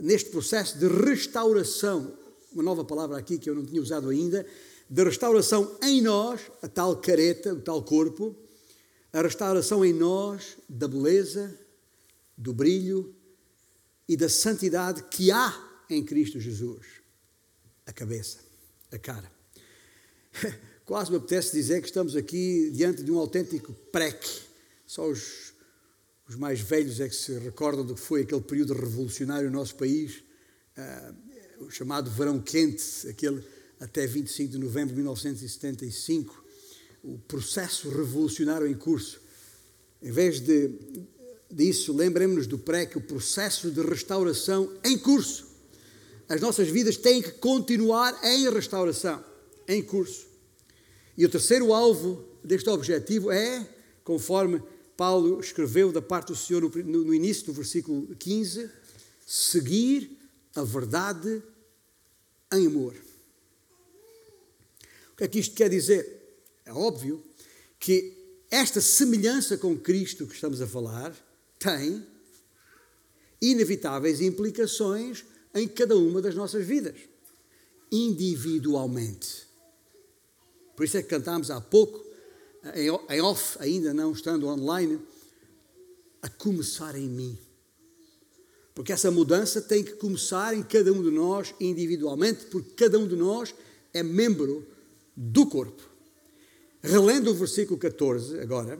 neste 0.00 0.30
processo 0.30 0.78
de 0.78 0.88
restauração, 0.88 2.16
uma 2.52 2.62
nova 2.62 2.84
palavra 2.84 3.18
aqui 3.18 3.38
que 3.38 3.48
eu 3.48 3.54
não 3.54 3.64
tinha 3.64 3.80
usado 3.80 4.08
ainda, 4.08 4.44
de 4.88 5.04
restauração 5.04 5.76
em 5.82 6.00
nós, 6.00 6.40
a 6.62 6.68
tal 6.68 6.96
careta, 6.96 7.52
o 7.52 7.60
tal 7.60 7.82
corpo, 7.82 8.34
a 9.12 9.22
restauração 9.22 9.84
em 9.84 9.92
nós 9.92 10.56
da 10.68 10.86
beleza, 10.86 11.58
do 12.36 12.52
brilho 12.52 13.14
e 14.08 14.16
da 14.16 14.28
santidade 14.28 15.02
que 15.04 15.30
há 15.30 15.82
em 15.88 16.04
Cristo 16.04 16.38
Jesus. 16.38 16.86
A 17.86 17.92
cabeça, 17.92 18.38
a 18.92 18.98
cara. 18.98 19.30
Quase 20.86 21.10
me 21.10 21.18
apetece 21.18 21.52
dizer 21.52 21.80
que 21.80 21.88
estamos 21.88 22.16
aqui 22.16 22.70
diante 22.72 23.02
de 23.02 23.10
um 23.10 23.18
autêntico 23.18 23.74
PREC. 23.92 24.24
Só 24.86 25.06
os, 25.06 25.52
os 26.28 26.36
mais 26.36 26.60
velhos 26.60 27.00
é 27.00 27.08
que 27.08 27.14
se 27.14 27.38
recordam 27.38 27.84
do 27.84 27.94
que 27.94 28.00
foi 28.00 28.22
aquele 28.22 28.40
período 28.40 28.72
revolucionário 28.72 29.50
no 29.50 29.58
nosso 29.58 29.74
país, 29.74 30.22
uh, 30.78 31.64
o 31.64 31.70
chamado 31.70 32.10
Verão 32.10 32.40
Quente, 32.40 33.08
aquele 33.08 33.42
até 33.80 34.06
25 34.06 34.52
de 34.52 34.58
novembro 34.58 34.90
de 34.90 34.94
1975, 34.94 36.44
o 37.02 37.18
processo 37.18 37.90
revolucionário 37.90 38.66
em 38.66 38.74
curso. 38.74 39.20
Em 40.00 40.10
vez 40.10 40.40
de, 40.40 40.70
disso, 41.50 41.92
lembremos-nos 41.92 42.46
do 42.46 42.58
PREC, 42.58 42.96
o 42.96 43.00
processo 43.00 43.70
de 43.70 43.82
restauração 43.82 44.72
em 44.82 44.96
curso 44.96 45.56
as 46.28 46.40
nossas 46.40 46.68
vidas 46.68 46.96
têm 46.96 47.22
que 47.22 47.32
continuar 47.32 48.18
em 48.24 48.50
restauração, 48.50 49.24
em 49.68 49.82
curso. 49.82 50.26
E 51.16 51.24
o 51.24 51.28
terceiro 51.28 51.72
alvo 51.72 52.24
deste 52.44 52.68
objetivo 52.68 53.30
é, 53.30 53.66
conforme 54.04 54.62
Paulo 54.96 55.40
escreveu 55.40 55.90
da 55.90 56.02
parte 56.02 56.28
do 56.28 56.36
Senhor 56.36 56.62
no, 56.84 57.14
início 57.14 57.46
do 57.46 57.52
versículo 57.52 58.14
15, 58.16 58.70
seguir 59.26 60.18
a 60.54 60.62
verdade 60.62 61.42
em 62.52 62.66
amor. 62.66 62.94
O 65.12 65.16
que 65.16 65.24
é 65.24 65.28
que 65.28 65.38
isto 65.38 65.54
quer 65.54 65.70
dizer? 65.70 66.44
É 66.64 66.72
óbvio 66.72 67.22
que 67.78 68.12
esta 68.50 68.80
semelhança 68.80 69.56
com 69.56 69.76
Cristo 69.76 70.26
que 70.26 70.34
estamos 70.34 70.60
a 70.60 70.66
falar 70.66 71.14
tem 71.58 72.06
inevitáveis 73.40 74.20
implicações 74.20 75.24
em 75.54 75.66
cada 75.66 75.96
uma 75.96 76.20
das 76.20 76.34
nossas 76.34 76.64
vidas, 76.64 76.96
individualmente. 77.90 79.45
Por 80.76 80.84
isso 80.84 80.98
é 80.98 81.02
que 81.02 81.08
cantámos 81.08 81.50
há 81.50 81.60
pouco, 81.60 82.04
em 82.74 83.20
off, 83.20 83.56
ainda 83.60 83.94
não 83.94 84.12
estando 84.12 84.46
online, 84.46 85.00
a 86.20 86.28
começar 86.28 86.94
em 86.96 87.08
mim. 87.08 87.38
Porque 88.74 88.92
essa 88.92 89.10
mudança 89.10 89.62
tem 89.62 89.82
que 89.82 89.92
começar 89.92 90.54
em 90.54 90.62
cada 90.62 90.92
um 90.92 91.02
de 91.02 91.10
nós 91.10 91.54
individualmente, 91.58 92.44
porque 92.46 92.84
cada 92.84 92.98
um 92.98 93.08
de 93.08 93.16
nós 93.16 93.54
é 93.94 94.02
membro 94.02 94.66
do 95.16 95.46
corpo. 95.46 95.82
Relendo 96.82 97.30
o 97.30 97.34
versículo 97.34 97.78
14 97.78 98.38
agora, 98.38 98.78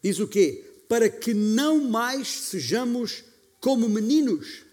diz 0.00 0.20
o 0.20 0.28
quê? 0.28 0.64
Para 0.88 1.10
que 1.10 1.34
não 1.34 1.82
mais 1.82 2.28
sejamos 2.28 3.24
como 3.60 3.88
meninos 3.88 4.65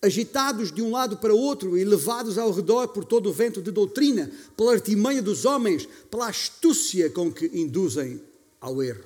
agitados 0.00 0.72
de 0.72 0.80
um 0.80 0.92
lado 0.92 1.16
para 1.16 1.34
outro 1.34 1.76
e 1.76 1.84
levados 1.84 2.38
ao 2.38 2.52
redor 2.52 2.88
por 2.88 3.04
todo 3.04 3.28
o 3.28 3.32
vento 3.32 3.60
de 3.60 3.70
doutrina, 3.70 4.30
pela 4.56 4.72
artimanha 4.72 5.20
dos 5.20 5.44
homens, 5.44 5.88
pela 6.10 6.28
astúcia 6.28 7.10
com 7.10 7.32
que 7.32 7.46
induzem 7.46 8.20
ao 8.60 8.82
erro. 8.82 9.04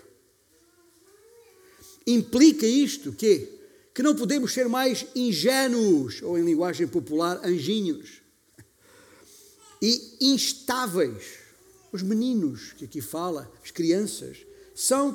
Implica 2.06 2.66
isto 2.66 3.12
que 3.12 3.60
que 3.94 4.02
não 4.02 4.16
podemos 4.16 4.52
ser 4.52 4.68
mais 4.68 5.06
ingênuos, 5.14 6.22
ou 6.22 6.38
em 6.38 6.44
linguagem 6.44 6.86
popular, 6.86 7.40
anjinhos, 7.44 8.22
e 9.80 10.16
instáveis. 10.20 11.40
Os 11.92 12.02
meninos 12.02 12.72
que 12.72 12.86
aqui 12.86 13.00
fala, 13.02 13.52
as 13.62 13.70
crianças, 13.70 14.46
são, 14.74 15.14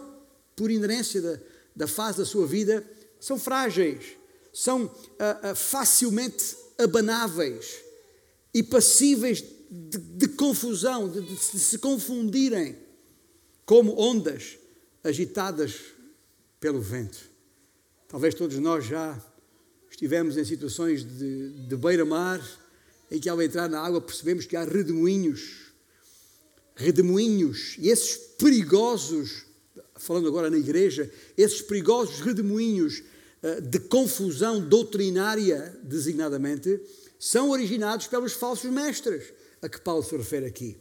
por 0.56 0.70
inerência 0.70 1.22
da, 1.22 1.40
da 1.76 1.88
fase 1.88 2.20
da 2.20 2.26
sua 2.26 2.46
vida, 2.46 2.86
são 3.20 3.40
frágeis, 3.40 4.17
são 4.58 4.86
uh, 4.86 5.52
uh, 5.52 5.56
facilmente 5.56 6.58
abanáveis 6.80 7.76
e 8.52 8.64
passíveis 8.64 9.44
de, 9.70 10.00
de 10.00 10.28
confusão, 10.30 11.08
de, 11.08 11.22
de, 11.22 11.36
de, 11.36 11.60
se 11.60 11.78
confundirem 11.78 12.76
como 13.68 13.96
ondas 14.02 14.58
agitadas 15.04 15.76
pelo 16.60 16.82
vento. 16.82 17.30
Talvez 18.08 18.34
todos 18.34 18.58
nós 18.58 18.84
já 18.84 19.24
estivemos 19.92 20.38
em 20.38 20.44
situações 20.44 21.04
de, 21.04 21.68
de 21.68 21.76
beira-mar 21.76 22.42
em 23.12 23.20
que 23.20 23.30
ao 23.30 23.40
entrar 23.40 23.70
na 23.70 23.80
água 23.80 24.02
percebemos 24.02 24.48
que 24.48 24.56
há 24.56 24.64
redemoinhos, 24.64 25.72
redemoinhos, 26.76 27.76
e 27.78 27.90
esses 27.90 28.18
perigosos, 28.40 29.46
falando 29.98 30.28
agora 30.28 30.50
na 30.50 30.58
igreja, 30.58 31.12
esses 31.38 31.62
perigosos 31.62 32.22
redemoinhos 32.22 33.04
de 33.64 33.80
confusão 33.80 34.60
doutrinária, 34.60 35.80
designadamente, 35.84 36.82
são 37.20 37.50
originados 37.50 38.08
pelos 38.08 38.34
falsos 38.34 38.70
mestres, 38.72 39.34
a 39.62 39.70
que 39.70 39.80
Paulo 39.80 40.04
se 40.04 40.16
refere 40.16 40.46
aqui. 40.46 40.78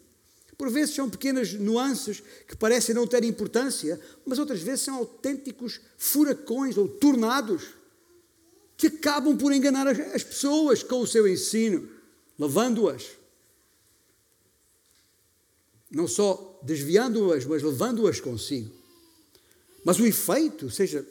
Por 0.56 0.70
vezes 0.70 0.94
são 0.94 1.10
pequenas 1.10 1.52
nuances 1.52 2.22
que 2.48 2.56
parecem 2.56 2.94
não 2.94 3.06
ter 3.06 3.22
importância, 3.24 4.00
mas 4.24 4.38
outras 4.38 4.62
vezes 4.62 4.80
são 4.80 4.96
autênticos 4.96 5.80
furacões 5.98 6.78
ou 6.78 6.88
tornados 6.88 7.74
que 8.76 8.86
acabam 8.86 9.36
por 9.36 9.52
enganar 9.52 9.86
as 9.88 10.22
pessoas 10.22 10.82
com 10.82 11.00
o 11.00 11.06
seu 11.06 11.28
ensino, 11.28 11.88
levando-as. 12.38 13.10
Não 15.90 16.08
só 16.08 16.58
desviando-as, 16.62 17.44
mas 17.44 17.62
levando-as 17.62 18.20
consigo. 18.20 18.74
Mas 19.84 19.98
o 19.98 20.06
efeito, 20.06 20.70
seja 20.70 21.06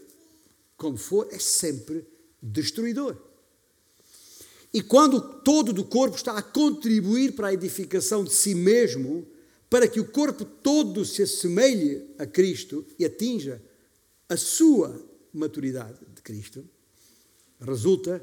como 0.78 0.98
for, 0.98 1.28
é 1.32 1.40
sempre 1.40 2.06
destruidor. 2.42 3.18
E 4.74 4.82
quando 4.82 5.22
todo 5.42 5.72
do 5.72 5.86
corpo 5.86 6.18
está 6.18 6.38
a 6.38 6.42
contribuir 6.42 7.34
para 7.34 7.48
a 7.48 7.54
edificação 7.54 8.24
de 8.24 8.34
si 8.34 8.54
mesmo, 8.54 9.26
para 9.70 9.88
que 9.88 10.00
o 10.00 10.12
corpo 10.12 10.44
todo 10.44 11.06
se 11.06 11.24
assemelhe 11.24 12.06
a 12.18 12.26
Cristo 12.26 12.86
e 13.00 13.06
atinja 13.06 13.62
a 14.28 14.36
sua 14.36 15.02
maturidade 15.34 16.00
de 16.14 16.22
Cristo, 16.22 16.68
resulta 17.60 18.22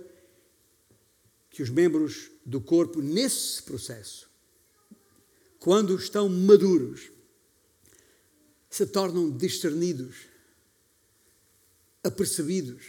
que 1.48 1.62
os 1.62 1.70
membros 1.70 2.30
do 2.44 2.60
corpo, 2.60 3.00
nesse 3.00 3.62
processo, 3.62 4.30
quando 5.58 5.96
estão 5.96 6.28
maduros, 6.28 7.10
se 8.68 8.86
tornam 8.86 9.30
discernidos, 9.30 10.31
apercebidos, 12.02 12.82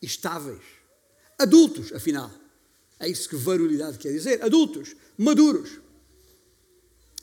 estáveis, 0.00 0.62
adultos, 1.38 1.92
afinal. 1.92 2.30
É 2.98 3.08
isso 3.08 3.28
que 3.28 3.36
varonilidade 3.36 3.98
quer 3.98 4.12
dizer. 4.12 4.42
Adultos, 4.42 4.94
maduros. 5.16 5.80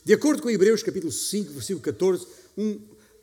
De 0.03 0.13
acordo 0.13 0.41
com 0.41 0.49
Hebreus 0.49 0.81
capítulo 0.81 1.11
5, 1.11 1.51
versículo 1.53 1.81
14, 1.81 2.25
um, 2.57 2.79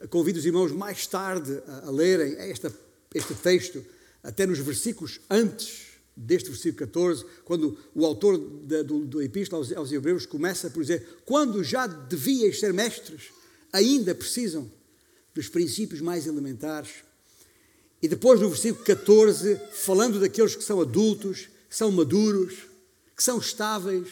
convido 0.08 0.38
os 0.38 0.46
irmãos 0.46 0.70
mais 0.70 1.06
tarde 1.06 1.62
a, 1.66 1.86
a 1.86 1.90
lerem 1.90 2.34
esta, 2.36 2.72
este 3.14 3.34
texto, 3.34 3.84
até 4.22 4.46
nos 4.46 4.58
versículos 4.58 5.20
antes 5.28 5.94
deste 6.16 6.48
versículo 6.48 6.86
14, 6.86 7.24
quando 7.44 7.76
o 7.94 8.04
autor 8.06 8.38
da, 8.38 8.82
do, 8.82 9.04
do 9.04 9.22
Epístola 9.22 9.62
aos, 9.62 9.72
aos 9.72 9.92
Hebreus 9.92 10.26
começa 10.26 10.70
por 10.70 10.82
dizer: 10.82 11.22
Quando 11.24 11.64
já 11.64 11.86
devias 11.86 12.60
ser 12.60 12.72
mestres, 12.72 13.30
ainda 13.72 14.14
precisam 14.14 14.70
dos 15.34 15.48
princípios 15.48 16.00
mais 16.00 16.26
elementares. 16.26 17.02
E 18.04 18.08
depois 18.08 18.38
no 18.38 18.50
versículo 18.50 18.84
14, 18.84 19.58
falando 19.72 20.20
daqueles 20.20 20.54
que 20.54 20.62
são 20.62 20.78
adultos, 20.78 21.48
que 21.70 21.74
são 21.74 21.90
maduros, 21.90 22.52
que 23.16 23.24
são 23.24 23.38
estáveis, 23.38 24.06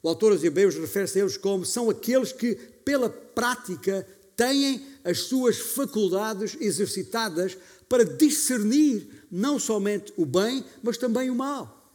o 0.00 0.08
autor 0.08 0.30
aos 0.30 0.44
Hebreus 0.44 0.76
refere-se 0.76 1.18
a 1.18 1.22
eles 1.22 1.36
como 1.36 1.64
são 1.64 1.90
aqueles 1.90 2.30
que, 2.30 2.54
pela 2.84 3.10
prática, 3.10 4.06
têm 4.36 4.86
as 5.02 5.22
suas 5.22 5.58
faculdades 5.58 6.56
exercitadas 6.60 7.58
para 7.88 8.04
discernir 8.04 9.26
não 9.28 9.58
somente 9.58 10.12
o 10.16 10.24
bem, 10.24 10.64
mas 10.80 10.96
também 10.96 11.28
o 11.28 11.34
mal. 11.34 11.92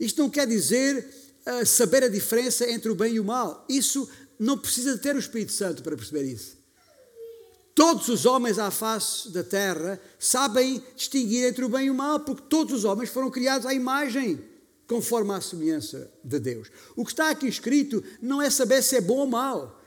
Isto 0.00 0.22
não 0.22 0.30
quer 0.30 0.46
dizer 0.46 1.06
uh, 1.46 1.66
saber 1.66 2.04
a 2.04 2.08
diferença 2.08 2.66
entre 2.70 2.90
o 2.90 2.94
bem 2.94 3.16
e 3.16 3.20
o 3.20 3.24
mal. 3.24 3.66
Isso 3.68 4.08
não 4.38 4.56
precisa 4.56 4.96
ter 4.96 5.14
o 5.14 5.18
Espírito 5.18 5.52
Santo 5.52 5.82
para 5.82 5.94
perceber 5.94 6.22
isso. 6.22 6.59
Todos 7.80 8.10
os 8.10 8.26
homens 8.26 8.58
à 8.58 8.70
face 8.70 9.30
da 9.30 9.42
terra 9.42 9.98
sabem 10.18 10.84
distinguir 10.94 11.48
entre 11.48 11.64
o 11.64 11.68
bem 11.70 11.86
e 11.86 11.90
o 11.90 11.94
mal, 11.94 12.20
porque 12.20 12.42
todos 12.46 12.74
os 12.74 12.84
homens 12.84 13.08
foram 13.08 13.30
criados 13.30 13.64
à 13.64 13.72
imagem, 13.72 14.38
conforme 14.86 15.32
à 15.32 15.40
semelhança 15.40 16.12
de 16.22 16.38
Deus. 16.38 16.70
O 16.94 17.06
que 17.06 17.12
está 17.12 17.30
aqui 17.30 17.48
escrito 17.48 18.04
não 18.20 18.42
é 18.42 18.50
saber 18.50 18.82
se 18.82 18.96
é 18.96 19.00
bom 19.00 19.20
ou 19.20 19.26
mal, 19.26 19.82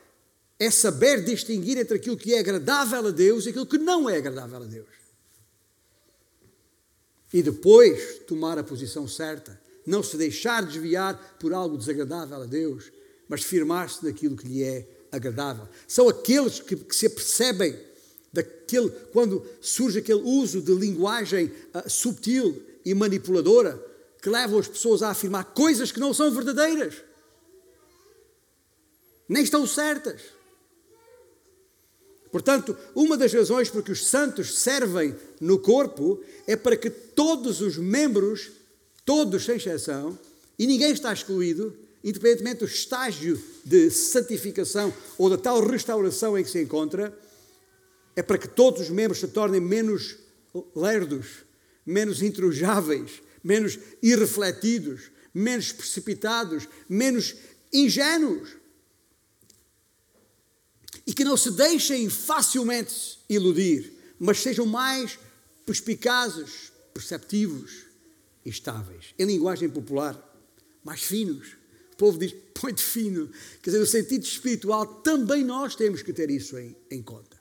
é 0.57 0.71
saber 0.71 1.23
distinguir 1.23 1.77
entre 1.77 1.97
aquilo 1.97 2.17
que 2.17 2.33
é 2.33 2.39
agradável 2.39 3.05
a 3.05 3.11
Deus 3.11 3.45
e 3.45 3.49
aquilo 3.49 3.67
que 3.67 3.77
não 3.77 4.09
é 4.09 4.17
agradável 4.17 4.63
a 4.63 4.65
Deus. 4.65 4.89
E 7.31 7.43
depois 7.43 8.21
tomar 8.25 8.57
a 8.57 8.63
posição 8.63 9.07
certa, 9.07 9.61
não 9.85 10.01
se 10.01 10.17
deixar 10.17 10.65
desviar 10.65 11.37
por 11.39 11.53
algo 11.53 11.77
desagradável 11.77 12.41
a 12.41 12.45
Deus, 12.47 12.91
mas 13.29 13.43
firmar-se 13.43 14.03
naquilo 14.03 14.35
que 14.35 14.47
lhe 14.47 14.63
é 14.63 15.02
agradável. 15.13 15.67
São 15.87 16.09
aqueles 16.09 16.59
que, 16.59 16.75
que 16.75 16.95
se 16.95 17.05
apercebem 17.05 17.79
daquele, 18.33 18.89
quando 19.13 19.45
surge 19.61 19.99
aquele 19.99 20.21
uso 20.21 20.59
de 20.59 20.73
linguagem 20.73 21.51
uh, 21.73 21.87
subtil 21.89 22.61
e 22.83 22.93
manipuladora 22.93 23.81
que 24.21 24.29
levam 24.29 24.59
as 24.59 24.67
pessoas 24.67 25.03
a 25.03 25.11
afirmar 25.11 25.53
coisas 25.53 25.91
que 25.91 25.99
não 25.99 26.13
são 26.13 26.31
verdadeiras, 26.31 26.95
nem 29.29 29.43
estão 29.43 29.67
certas. 29.67 30.21
Portanto, 32.31 32.75
uma 32.95 33.15
das 33.15 33.31
razões 33.31 33.69
por 33.69 33.83
que 33.83 33.91
os 33.91 34.07
santos 34.07 34.57
servem 34.57 35.15
no 35.39 35.59
corpo 35.59 36.19
é 36.47 36.55
para 36.55 36.75
que 36.75 36.89
todos 36.89 37.61
os 37.61 37.77
membros, 37.77 38.49
todos 39.05 39.45
sem 39.45 39.57
exceção, 39.57 40.17
e 40.57 40.65
ninguém 40.65 40.91
está 40.91 41.13
excluído, 41.13 41.77
independentemente 42.03 42.59
do 42.59 42.65
estágio 42.65 43.41
de 43.63 43.89
santificação 43.89 44.93
ou 45.17 45.29
da 45.29 45.37
tal 45.37 45.65
restauração 45.65 46.37
em 46.37 46.43
que 46.43 46.49
se 46.49 46.61
encontra, 46.61 47.17
é 48.15 48.21
para 48.21 48.37
que 48.37 48.47
todos 48.47 48.81
os 48.81 48.89
membros 48.89 49.19
se 49.19 49.27
tornem 49.27 49.61
menos 49.61 50.17
lerdos, 50.75 51.45
menos 51.85 52.21
intrujáveis, 52.21 53.21
menos 53.43 53.79
irrefletidos, 54.01 55.11
menos 55.33 55.71
precipitados, 55.71 56.67
menos 56.87 57.35
ingênuos 57.71 58.63
e 61.05 61.13
que 61.13 61.23
não 61.23 61.35
se 61.35 61.51
deixem 61.51 62.09
facilmente 62.09 63.19
iludir, 63.29 63.91
mas 64.19 64.39
sejam 64.39 64.65
mais 64.65 65.19
perspicazes, 65.65 66.71
perceptivos 66.93 67.85
e 68.45 68.49
estáveis. 68.49 69.13
Em 69.17 69.25
linguagem 69.25 69.69
popular, 69.69 70.17
mais 70.83 71.01
finos. 71.01 71.57
O 71.93 71.95
povo 71.95 72.17
diz, 72.17 72.35
muito 72.61 72.81
fino. 72.81 73.29
Quer 73.61 73.71
dizer, 73.71 73.79
no 73.79 73.85
sentido 73.85 74.23
espiritual, 74.23 74.85
também 74.85 75.43
nós 75.43 75.75
temos 75.75 76.01
que 76.01 76.13
ter 76.13 76.29
isso 76.31 76.57
em, 76.57 76.75
em 76.89 77.01
conta. 77.01 77.37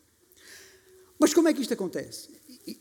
Mas 1.19 1.33
como 1.33 1.49
é 1.49 1.55
que 1.55 1.63
isto 1.63 1.73
acontece? 1.73 2.29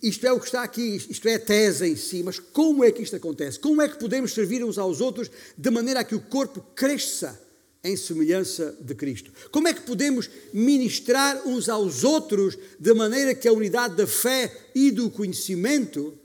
Isto 0.01 0.27
é 0.27 0.31
o 0.31 0.39
que 0.39 0.45
está 0.45 0.63
aqui, 0.63 0.95
isto 0.95 1.27
é 1.27 1.35
a 1.35 1.39
tese 1.39 1.87
em 1.87 1.95
si, 1.95 2.21
mas 2.23 2.39
como 2.39 2.83
é 2.83 2.91
que 2.91 3.01
isto 3.01 3.15
acontece? 3.15 3.59
Como 3.59 3.81
é 3.81 3.89
que 3.89 3.97
podemos 3.97 4.33
servir 4.33 4.63
uns 4.63 4.77
aos 4.77 5.01
outros 5.01 5.29
de 5.57 5.69
maneira 5.69 6.01
a 6.01 6.03
que 6.03 6.15
o 6.15 6.21
corpo 6.21 6.61
cresça 6.75 7.39
em 7.83 7.95
semelhança 7.97 8.77
de 8.79 8.93
Cristo. 8.93 9.31
Como 9.49 9.67
é 9.67 9.73
que 9.73 9.81
podemos 9.81 10.29
ministrar 10.53 11.47
uns 11.47 11.67
aos 11.67 12.03
outros 12.03 12.57
de 12.79 12.93
maneira 12.93 13.33
que 13.33 13.47
a 13.47 13.53
unidade 13.53 13.95
da 13.95 14.05
fé 14.05 14.69
e 14.75 14.91
do 14.91 15.09
conhecimento 15.09 16.17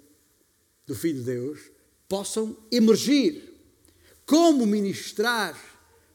do 0.87 0.95
Filho 0.95 1.21
de 1.21 1.25
Deus 1.25 1.61
possam 2.09 2.57
emergir? 2.71 3.46
Como 4.27 4.67
ministrar 4.67 5.57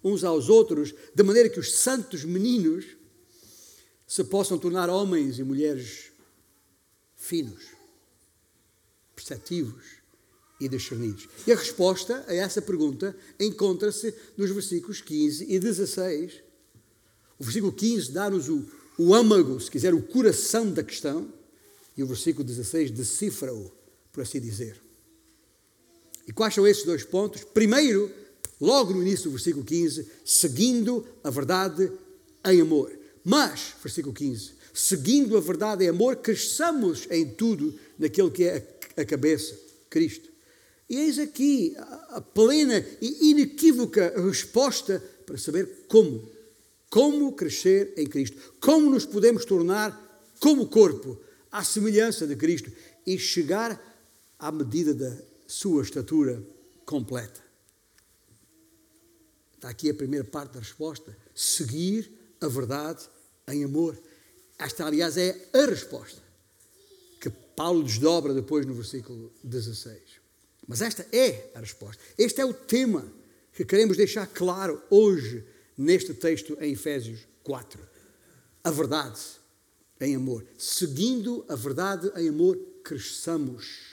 uns 0.04 0.24
aos 0.26 0.50
outros 0.50 0.94
de 1.16 1.24
maneira 1.24 1.50
que 1.50 1.60
os 1.60 1.74
santos 1.78 2.26
meninos 2.26 2.86
se 4.06 4.24
possam 4.26 4.60
tornar 4.60 4.90
homens 4.90 5.40
e 5.40 5.44
mulheres 5.44 6.12
finos, 7.16 7.64
perceptivos, 9.16 10.02
e 10.60 10.68
discernidos? 10.68 11.28
E 11.48 11.52
a 11.52 11.56
resposta 11.56 12.24
a 12.28 12.36
essa 12.36 12.62
pergunta 12.62 13.16
encontra-se 13.40 14.14
nos 14.38 14.52
versículos 14.52 15.02
15 15.02 15.46
e 15.50 15.58
16. 15.58 16.44
O 17.40 17.44
versículo 17.44 17.72
15 17.72 18.12
dá-nos 18.12 18.50
o, 18.50 18.66
o 18.98 19.16
âmago, 19.16 19.60
se 19.60 19.72
quiser, 19.72 19.94
o 19.94 20.02
coração 20.02 20.72
da 20.72 20.84
questão, 20.84 21.34
e 21.98 22.04
o 22.04 22.08
versículo 22.08 22.44
16 22.44 22.92
decifra-o, 22.92 23.72
por 24.12 24.22
assim 24.22 24.40
dizer. 24.40 24.91
E 26.28 26.34
quais 26.34 26.54
são 26.54 26.68
esses 26.68 26.84
dois 26.84 27.04
pontos? 27.04 27.44
Primeiro, 27.44 28.12
logo 28.60 28.94
no 28.94 29.02
início 29.02 29.26
do 29.26 29.32
versículo 29.32 29.66
15, 29.66 30.08
seguindo 30.24 31.06
a 31.24 31.30
verdade 31.30 31.92
em 32.46 32.62
amor. 32.62 32.92
Mas, 33.24 33.74
versículo 33.82 34.14
15, 34.14 34.54
seguindo 34.74 35.38
a 35.38 35.42
verdade 35.42 35.86
em 35.86 35.90
amor, 35.90 36.18
cresçamos 36.18 37.08
em 37.10 37.28
tudo 37.28 37.74
naquele 37.98 38.32
que 38.32 38.44
é 38.44 38.80
a 38.98 39.06
cabeça, 39.06 39.58
Cristo. 39.90 40.30
E 40.90 40.98
eis 40.98 41.20
aqui 41.20 41.76
a 42.10 42.20
plena 42.20 42.86
e 43.02 43.32
inequívoca 43.32 44.14
resposta 44.22 45.02
para 45.26 45.38
saber 45.38 45.86
como. 45.88 46.30
Como 46.90 47.32
crescer 47.32 47.94
em 47.96 48.06
Cristo. 48.06 48.38
Como 48.60 48.90
nos 48.90 49.06
podemos 49.06 49.46
tornar 49.46 50.10
como 50.40 50.68
corpo, 50.68 51.18
à 51.52 51.64
semelhança 51.64 52.26
de 52.26 52.36
Cristo 52.36 52.72
e 53.06 53.18
chegar 53.18 53.80
à 54.40 54.52
medida 54.52 54.94
da 54.94 55.16
sua 55.52 55.84
estatura 55.84 56.42
completa. 56.86 57.44
Está 59.54 59.70
aqui 59.70 59.90
a 59.90 59.94
primeira 59.94 60.24
parte 60.24 60.54
da 60.54 60.60
resposta. 60.60 61.16
Seguir 61.36 62.10
a 62.40 62.48
verdade 62.48 63.04
em 63.50 63.66
amor. 63.66 64.02
Esta, 64.58 64.86
aliás, 64.86 65.18
é 65.18 65.50
a 65.54 65.66
resposta 65.66 66.22
que 67.20 67.30
Paulo 67.30 67.84
desdobra 67.84 68.34
depois 68.34 68.66
no 68.66 68.74
versículo 68.74 69.30
16. 69.44 70.00
Mas 70.66 70.82
esta 70.82 71.06
é 71.12 71.52
a 71.54 71.60
resposta. 71.60 72.02
Este 72.18 72.40
é 72.40 72.46
o 72.46 72.54
tema 72.54 73.12
que 73.52 73.66
queremos 73.66 73.98
deixar 73.98 74.28
claro 74.28 74.82
hoje 74.90 75.44
neste 75.78 76.14
texto 76.14 76.58
em 76.62 76.72
Efésios 76.72 77.28
4. 77.44 77.78
A 78.64 78.72
verdade 78.72 79.20
em 80.00 80.16
amor. 80.16 80.46
Seguindo 80.58 81.46
a 81.50 81.56
verdade 81.56 82.10
em 82.16 82.30
amor, 82.30 82.58
cresçamos. 82.86 83.91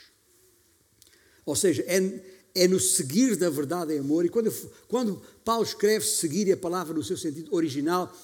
Ou 1.49 1.55
seja, 1.55 1.83
é, 1.87 2.21
é 2.55 2.67
no 2.67 2.79
seguir 2.79 3.35
da 3.35 3.49
verdade 3.49 3.93
em 3.93 3.99
amor. 3.99 4.25
E 4.25 4.29
quando, 4.29 4.51
quando 4.87 5.21
Paulo 5.43 5.63
escreve 5.63 6.05
seguir, 6.05 6.51
a 6.51 6.57
palavra 6.57 6.93
no 6.93 7.03
seu 7.03 7.17
sentido 7.17 7.53
original 7.53 8.15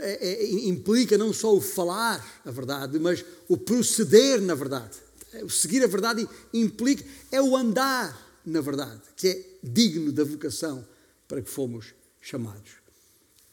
é, 0.00 0.28
é, 0.28 0.52
implica 0.68 1.16
não 1.16 1.32
só 1.32 1.54
o 1.54 1.60
falar 1.60 2.42
a 2.44 2.50
verdade, 2.50 2.98
mas 2.98 3.24
o 3.48 3.56
proceder 3.56 4.40
na 4.40 4.54
verdade 4.54 5.02
o 5.40 5.48
seguir 5.48 5.82
a 5.82 5.86
verdade 5.86 6.28
implica, 6.52 7.04
é 7.30 7.40
o 7.40 7.56
andar 7.56 8.30
na 8.44 8.60
verdade, 8.60 9.00
que 9.16 9.28
é 9.28 9.44
digno 9.62 10.12
da 10.12 10.24
vocação 10.24 10.86
para 11.28 11.40
que 11.40 11.48
fomos 11.48 11.94
chamados. 12.20 12.72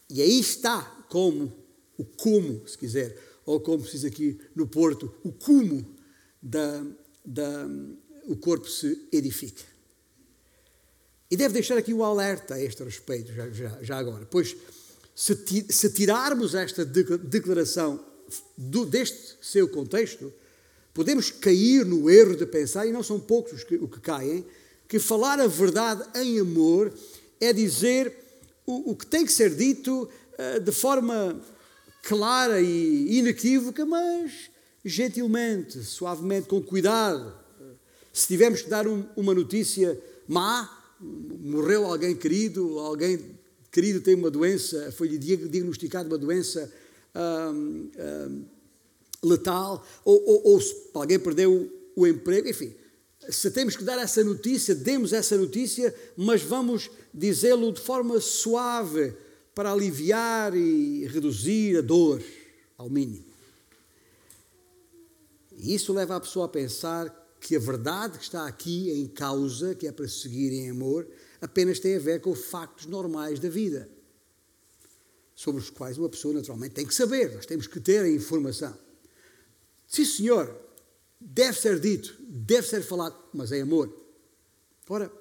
E 0.10 0.22
aí 0.22 0.40
está 0.40 0.82
como, 1.10 1.54
o 1.96 2.04
como, 2.04 2.68
se 2.68 2.78
quiser, 2.78 3.16
ou 3.46 3.60
como 3.60 3.86
se 3.86 3.92
diz 3.92 4.06
aqui 4.06 4.40
no 4.56 4.68
Porto, 4.68 5.14
o 5.24 5.32
cumo 5.32 5.96
da, 6.42 6.84
da 7.24 7.70
o 8.30 8.36
corpo 8.36 8.70
se 8.70 9.08
edifica. 9.12 9.64
E 11.32 11.36
deve 11.36 11.56
deixar 11.56 11.78
aqui 11.78 11.94
o 11.94 12.04
alerta 12.04 12.54
a 12.54 12.64
este 12.64 12.84
respeito, 12.84 13.34
já, 13.34 13.50
já, 13.50 13.78
já 13.82 13.98
agora, 13.98 14.26
pois 14.30 14.56
se, 15.16 15.90
tirarmos 15.90 16.56
esta 16.56 16.86
declaração 16.86 18.00
do, 18.56 18.86
deste 18.86 19.36
seu 19.42 19.68
contexto, 19.68 20.32
podemos 20.94 21.32
cair 21.32 21.86
no 21.86 22.10
erro 22.10 22.36
de 22.36 22.46
pensar, 22.46 22.86
e 22.86 22.92
não 22.92 23.04
são 23.04 23.20
poucos 23.20 23.54
os 23.54 23.64
que, 23.64 23.76
o 23.76 23.88
que 23.88 24.00
caem, 24.00 24.46
que 24.88 25.00
falar 25.00 25.40
a 25.40 25.48
verdade 25.48 26.04
em 26.20 26.40
amor 26.40 26.94
é 27.42 27.52
dizer 27.52 28.16
o, 28.66 28.92
o 28.92 28.96
que 28.96 29.06
tem 29.06 29.26
que 29.26 29.32
ser 29.32 29.56
dito 29.56 30.08
uh, 30.34 30.60
de 30.60 30.72
forma 30.72 31.42
clara 32.04 32.62
e 32.62 33.18
inequívoca, 33.18 33.86
mas 33.86 34.50
gentilmente, 34.86 35.84
suavemente, 35.84 36.48
com 36.48 36.62
cuidado. 36.62 37.49
Se 38.20 38.28
tivermos 38.28 38.62
que 38.62 38.70
dar 38.70 38.86
um, 38.86 39.06
uma 39.16 39.34
notícia 39.34 39.98
má, 40.28 40.70
morreu 41.00 41.86
alguém 41.86 42.14
querido, 42.14 42.78
alguém 42.78 43.18
querido 43.72 44.02
tem 44.02 44.14
uma 44.14 44.30
doença, 44.30 44.92
foi-lhe 44.92 45.18
diagnosticada 45.18 46.10
uma 46.10 46.18
doença 46.18 46.70
hum, 47.16 47.90
hum, 47.98 48.44
letal, 49.24 49.88
ou, 50.04 50.22
ou, 50.22 50.48
ou 50.48 50.62
se 50.62 50.76
alguém 50.94 51.18
perdeu 51.18 51.72
o, 51.96 52.06
emprego, 52.06 52.50
enfim. 52.50 52.76
Se 53.30 53.50
temos 53.52 53.78
que 53.78 53.86
dar 53.86 53.98
essa 53.98 54.22
notícia, 54.22 54.76
demos 54.76 55.14
essa 55.14 55.38
notícia, 55.38 55.96
mas 56.18 56.42
vamos 56.42 56.92
dizê-lo 57.14 57.72
de 57.72 57.80
forma 57.80 58.20
suave 58.20 59.14
para 59.56 59.72
aliviar 59.72 60.54
e 60.54 61.08
reduzir 61.08 61.78
a 61.78 61.82
dor 61.82 62.22
ao 62.78 62.90
mínimo. 62.90 63.24
E 65.58 65.74
isso 65.74 65.94
leva 65.94 66.18
a 66.18 66.20
pessoa 66.20 66.48
a 66.48 66.50
pensar 66.50 67.19
que 67.40 67.56
a 67.56 67.60
verdade 67.60 68.18
que 68.18 68.24
está 68.24 68.46
aqui 68.46 68.92
em 68.92 69.08
causa, 69.08 69.74
que 69.74 69.88
é 69.88 69.92
para 69.92 70.08
seguir 70.08 70.52
em 70.52 70.70
amor, 70.70 71.08
apenas 71.42 71.80
tem 71.80 71.96
a 71.96 72.00
ver 72.00 72.22
com 72.22 72.32
os 72.32 72.46
factos 72.46 72.86
normais 72.86 73.40
da 73.40 73.50
vida, 73.50 73.90
sobre 75.34 75.62
os 75.62 75.70
quais 75.70 75.98
uma 75.98 76.10
pessoa 76.10 76.34
naturalmente 76.34 76.76
tem 76.76 76.86
que 76.86 76.94
saber, 76.94 77.34
nós 77.34 77.46
temos 77.46 77.66
que 77.66 77.80
ter 77.80 78.04
a 78.04 78.10
informação. 78.10 78.78
Sim, 79.88 80.06
senhor, 80.06 80.54
deve 81.20 81.58
ser 81.58 81.80
dito, 81.80 82.16
deve 82.28 82.68
ser 82.68 82.84
falado, 82.84 83.18
mas 83.34 83.52
é 83.52 83.62
amor. 83.62 83.90
Ora, 84.88 85.12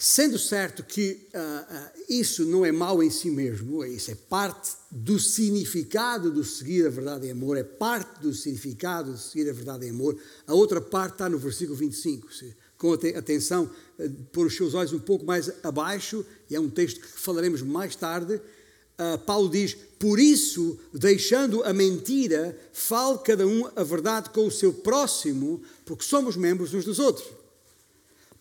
Sendo 0.00 0.38
certo 0.38 0.84
que 0.84 1.26
uh, 1.34 1.38
uh, 1.38 1.90
isso 2.08 2.44
não 2.44 2.64
é 2.64 2.70
mau 2.70 3.02
em 3.02 3.10
si 3.10 3.32
mesmo, 3.32 3.84
isso 3.84 4.12
é 4.12 4.14
parte 4.14 4.74
do 4.88 5.18
significado 5.18 6.30
do 6.30 6.44
seguir 6.44 6.86
a 6.86 6.88
verdade 6.88 7.26
em 7.26 7.32
amor, 7.32 7.56
é 7.56 7.64
parte 7.64 8.20
do 8.20 8.32
significado 8.32 9.12
de 9.12 9.20
seguir 9.20 9.50
a 9.50 9.52
verdade 9.52 9.86
em 9.86 9.90
amor, 9.90 10.16
a 10.46 10.54
outra 10.54 10.80
parte 10.80 11.14
está 11.14 11.28
no 11.28 11.36
versículo 11.36 11.76
25. 11.76 12.32
Se, 12.32 12.56
com 12.76 12.92
atenção, 12.92 13.68
uh, 13.98 14.10
pôr 14.30 14.46
os 14.46 14.54
seus 14.54 14.72
olhos 14.72 14.92
um 14.92 15.00
pouco 15.00 15.26
mais 15.26 15.50
abaixo, 15.64 16.24
e 16.48 16.54
é 16.54 16.60
um 16.60 16.70
texto 16.70 17.00
que 17.00 17.08
falaremos 17.08 17.60
mais 17.60 17.96
tarde. 17.96 18.36
Uh, 18.36 19.18
Paulo 19.26 19.48
diz: 19.48 19.76
Por 19.98 20.20
isso, 20.20 20.78
deixando 20.94 21.64
a 21.64 21.72
mentira, 21.72 22.56
fale 22.72 23.18
cada 23.18 23.44
um 23.44 23.68
a 23.74 23.82
verdade 23.82 24.30
com 24.30 24.46
o 24.46 24.50
seu 24.50 24.72
próximo, 24.72 25.60
porque 25.84 26.04
somos 26.04 26.36
membros 26.36 26.72
uns 26.72 26.84
dos 26.84 27.00
outros. 27.00 27.26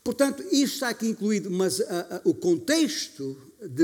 Portanto, 0.07 0.41
isto 0.43 0.75
está 0.75 0.87
aqui 0.87 1.09
incluído, 1.09 1.51
mas 1.51 1.81
a, 1.81 2.15
a, 2.15 2.21
o 2.23 2.33
contexto 2.33 3.35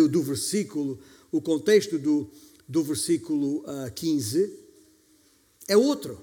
do 0.09 0.23
versículo, 0.23 0.97
o 1.29 1.41
contexto 1.41 1.99
do, 1.99 2.31
do 2.65 2.81
versículo 2.81 3.57
uh, 3.63 3.91
15 3.93 4.57
é 5.67 5.75
outro. 5.75 6.17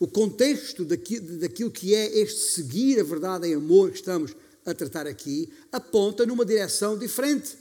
O 0.00 0.08
contexto 0.08 0.84
daquilo, 0.84 1.38
daquilo 1.38 1.70
que 1.70 1.94
é 1.94 2.18
este 2.18 2.40
seguir 2.40 2.98
a 2.98 3.04
verdade 3.04 3.46
em 3.46 3.54
amor 3.54 3.92
que 3.92 3.98
estamos 3.98 4.34
a 4.64 4.74
tratar 4.74 5.06
aqui 5.06 5.48
aponta 5.70 6.26
numa 6.26 6.44
direção 6.44 6.98
diferente. 6.98 7.56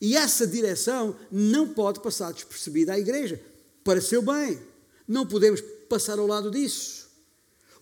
E 0.00 0.16
essa 0.16 0.46
direção 0.46 1.14
não 1.30 1.68
pode 1.68 2.00
passar 2.00 2.32
despercebida 2.32 2.94
à 2.94 2.98
igreja, 2.98 3.38
para 3.84 4.00
seu 4.00 4.22
bem. 4.22 4.58
Não 5.06 5.26
podemos 5.26 5.60
passar 5.86 6.18
ao 6.18 6.26
lado 6.26 6.50
disso. 6.50 7.04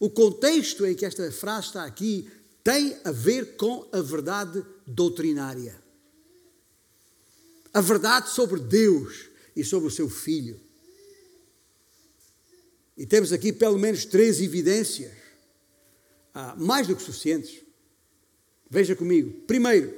O 0.01 0.11
contexto 0.11 0.85
em 0.85 0.97
que 0.97 1.07
esta 1.07 1.31
frase 1.31 1.69
está 1.69 1.85
aqui 1.85 2.29
tem 2.63 2.97
a 3.05 3.11
ver 3.11 3.57
com 3.57 3.89
a 3.93 4.01
verdade 4.01 4.65
doutrinária. 4.87 5.81
A 7.73 7.81
verdade 7.81 8.31
sobre 8.31 8.61
Deus 8.61 9.27
e 9.57 9.65
sobre 9.65 9.89
o 9.89 9.91
seu 9.91 10.09
Filho. 10.09 10.61
E 12.97 13.07
temos 13.07 13.33
aqui 13.33 13.53
pelo 13.53 13.79
menos 13.79 14.05
três 14.05 14.41
evidências, 14.41 15.13
ah, 16.35 16.55
mais 16.57 16.87
do 16.87 16.95
que 16.95 17.03
suficientes. 17.03 17.63
Veja 18.71 18.95
comigo. 18.95 19.41
Primeiro, 19.47 19.95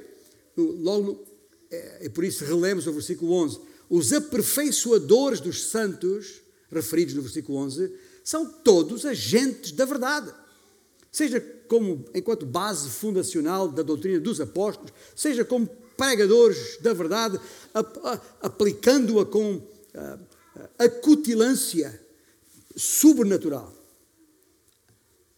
logo, 0.57 1.23
é, 1.69 2.09
por 2.09 2.23
isso 2.23 2.45
relemos 2.45 2.87
o 2.87 2.93
versículo 2.93 3.33
11. 3.33 3.59
Os 3.89 4.11
aperfeiçoadores 4.13 5.39
dos 5.39 5.67
santos, 5.67 6.41
referidos 6.71 7.13
no 7.13 7.21
versículo 7.21 7.57
11, 7.59 7.93
são 8.23 8.49
todos 8.63 9.05
agentes 9.05 9.71
da 9.71 9.85
verdade 9.85 10.33
seja 11.15 11.39
como 11.67 12.05
enquanto 12.13 12.45
base 12.45 12.89
fundacional 12.89 13.67
da 13.67 13.83
doutrina 13.83 14.19
dos 14.19 14.39
apóstolos, 14.39 14.91
seja 15.15 15.43
como 15.43 15.67
pregadores 15.97 16.77
da 16.81 16.93
verdade, 16.93 17.39
aplicando-a 18.41 19.25
com 19.25 19.61
acutilância 20.77 21.99
sobrenatural 22.75 23.73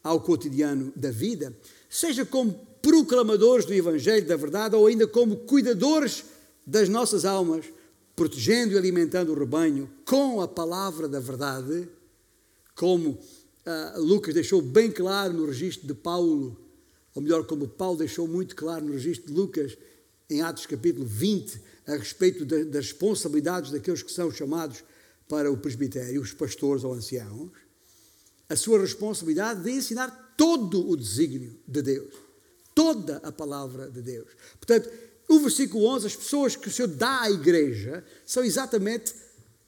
ao 0.03 0.21
cotidiano 0.21 0.91
da 0.95 1.11
vida, 1.11 1.55
seja 1.89 2.25
como 2.25 2.53
proclamadores 2.81 3.65
do 3.65 3.73
Evangelho 3.73 4.25
da 4.25 4.35
verdade 4.35 4.75
ou 4.75 4.87
ainda 4.87 5.05
como 5.07 5.37
cuidadores 5.37 6.23
das 6.65 6.89
nossas 6.89 7.25
almas, 7.25 7.65
protegendo 8.15 8.73
e 8.73 8.77
alimentando 8.77 9.31
o 9.31 9.37
rebanho 9.37 9.89
com 10.05 10.41
a 10.41 10.47
palavra 10.47 11.07
da 11.07 11.19
verdade, 11.19 11.87
como 12.75 13.17
uh, 13.67 14.01
Lucas 14.01 14.33
deixou 14.33 14.61
bem 14.61 14.89
claro 14.89 15.33
no 15.33 15.45
registro 15.45 15.85
de 15.85 15.93
Paulo, 15.93 16.57
ou 17.13 17.21
melhor, 17.21 17.45
como 17.45 17.67
Paulo 17.67 17.97
deixou 17.97 18.27
muito 18.27 18.55
claro 18.55 18.85
no 18.85 18.93
registro 18.93 19.27
de 19.27 19.33
Lucas, 19.33 19.77
em 20.29 20.41
Atos 20.41 20.65
capítulo 20.65 21.05
20, 21.05 21.61
a 21.85 21.95
respeito 21.95 22.45
das 22.45 22.85
responsabilidades 22.87 23.71
daqueles 23.71 24.03
que 24.03 24.11
são 24.11 24.31
chamados 24.31 24.83
para 25.27 25.51
o 25.51 25.57
presbitério, 25.57 26.21
os 26.21 26.33
pastores 26.33 26.83
ou 26.83 26.93
anciãos, 26.93 27.51
a 28.49 28.55
sua 28.55 28.79
responsabilidade 28.79 29.63
de 29.63 29.71
ensinar 29.71 30.33
todo 30.37 30.89
o 30.89 30.95
desígnio 30.95 31.57
de 31.67 31.81
Deus, 31.81 32.13
toda 32.73 33.17
a 33.17 33.31
palavra 33.31 33.89
de 33.89 34.01
Deus. 34.01 34.27
Portanto, 34.59 34.89
o 35.27 35.39
versículo 35.39 35.85
11, 35.85 36.07
as 36.07 36.15
pessoas 36.15 36.55
que 36.55 36.67
o 36.67 36.71
Senhor 36.71 36.87
dá 36.87 37.21
à 37.21 37.31
igreja 37.31 38.03
são 38.25 38.43
exatamente, 38.43 39.13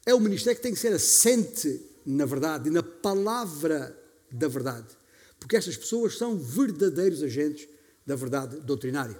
é 0.06 0.14
o 0.14 0.20
ministério 0.20 0.56
que 0.56 0.62
tem 0.62 0.72
que 0.72 0.80
ser 0.80 0.92
assente 0.92 1.89
na 2.10 2.24
verdade 2.24 2.68
e 2.68 2.72
na 2.72 2.82
palavra 2.82 3.96
da 4.30 4.48
verdade. 4.48 4.88
Porque 5.38 5.56
estas 5.56 5.76
pessoas 5.76 6.16
são 6.16 6.36
verdadeiros 6.36 7.22
agentes 7.22 7.68
da 8.06 8.14
verdade 8.14 8.60
doutrinária. 8.60 9.18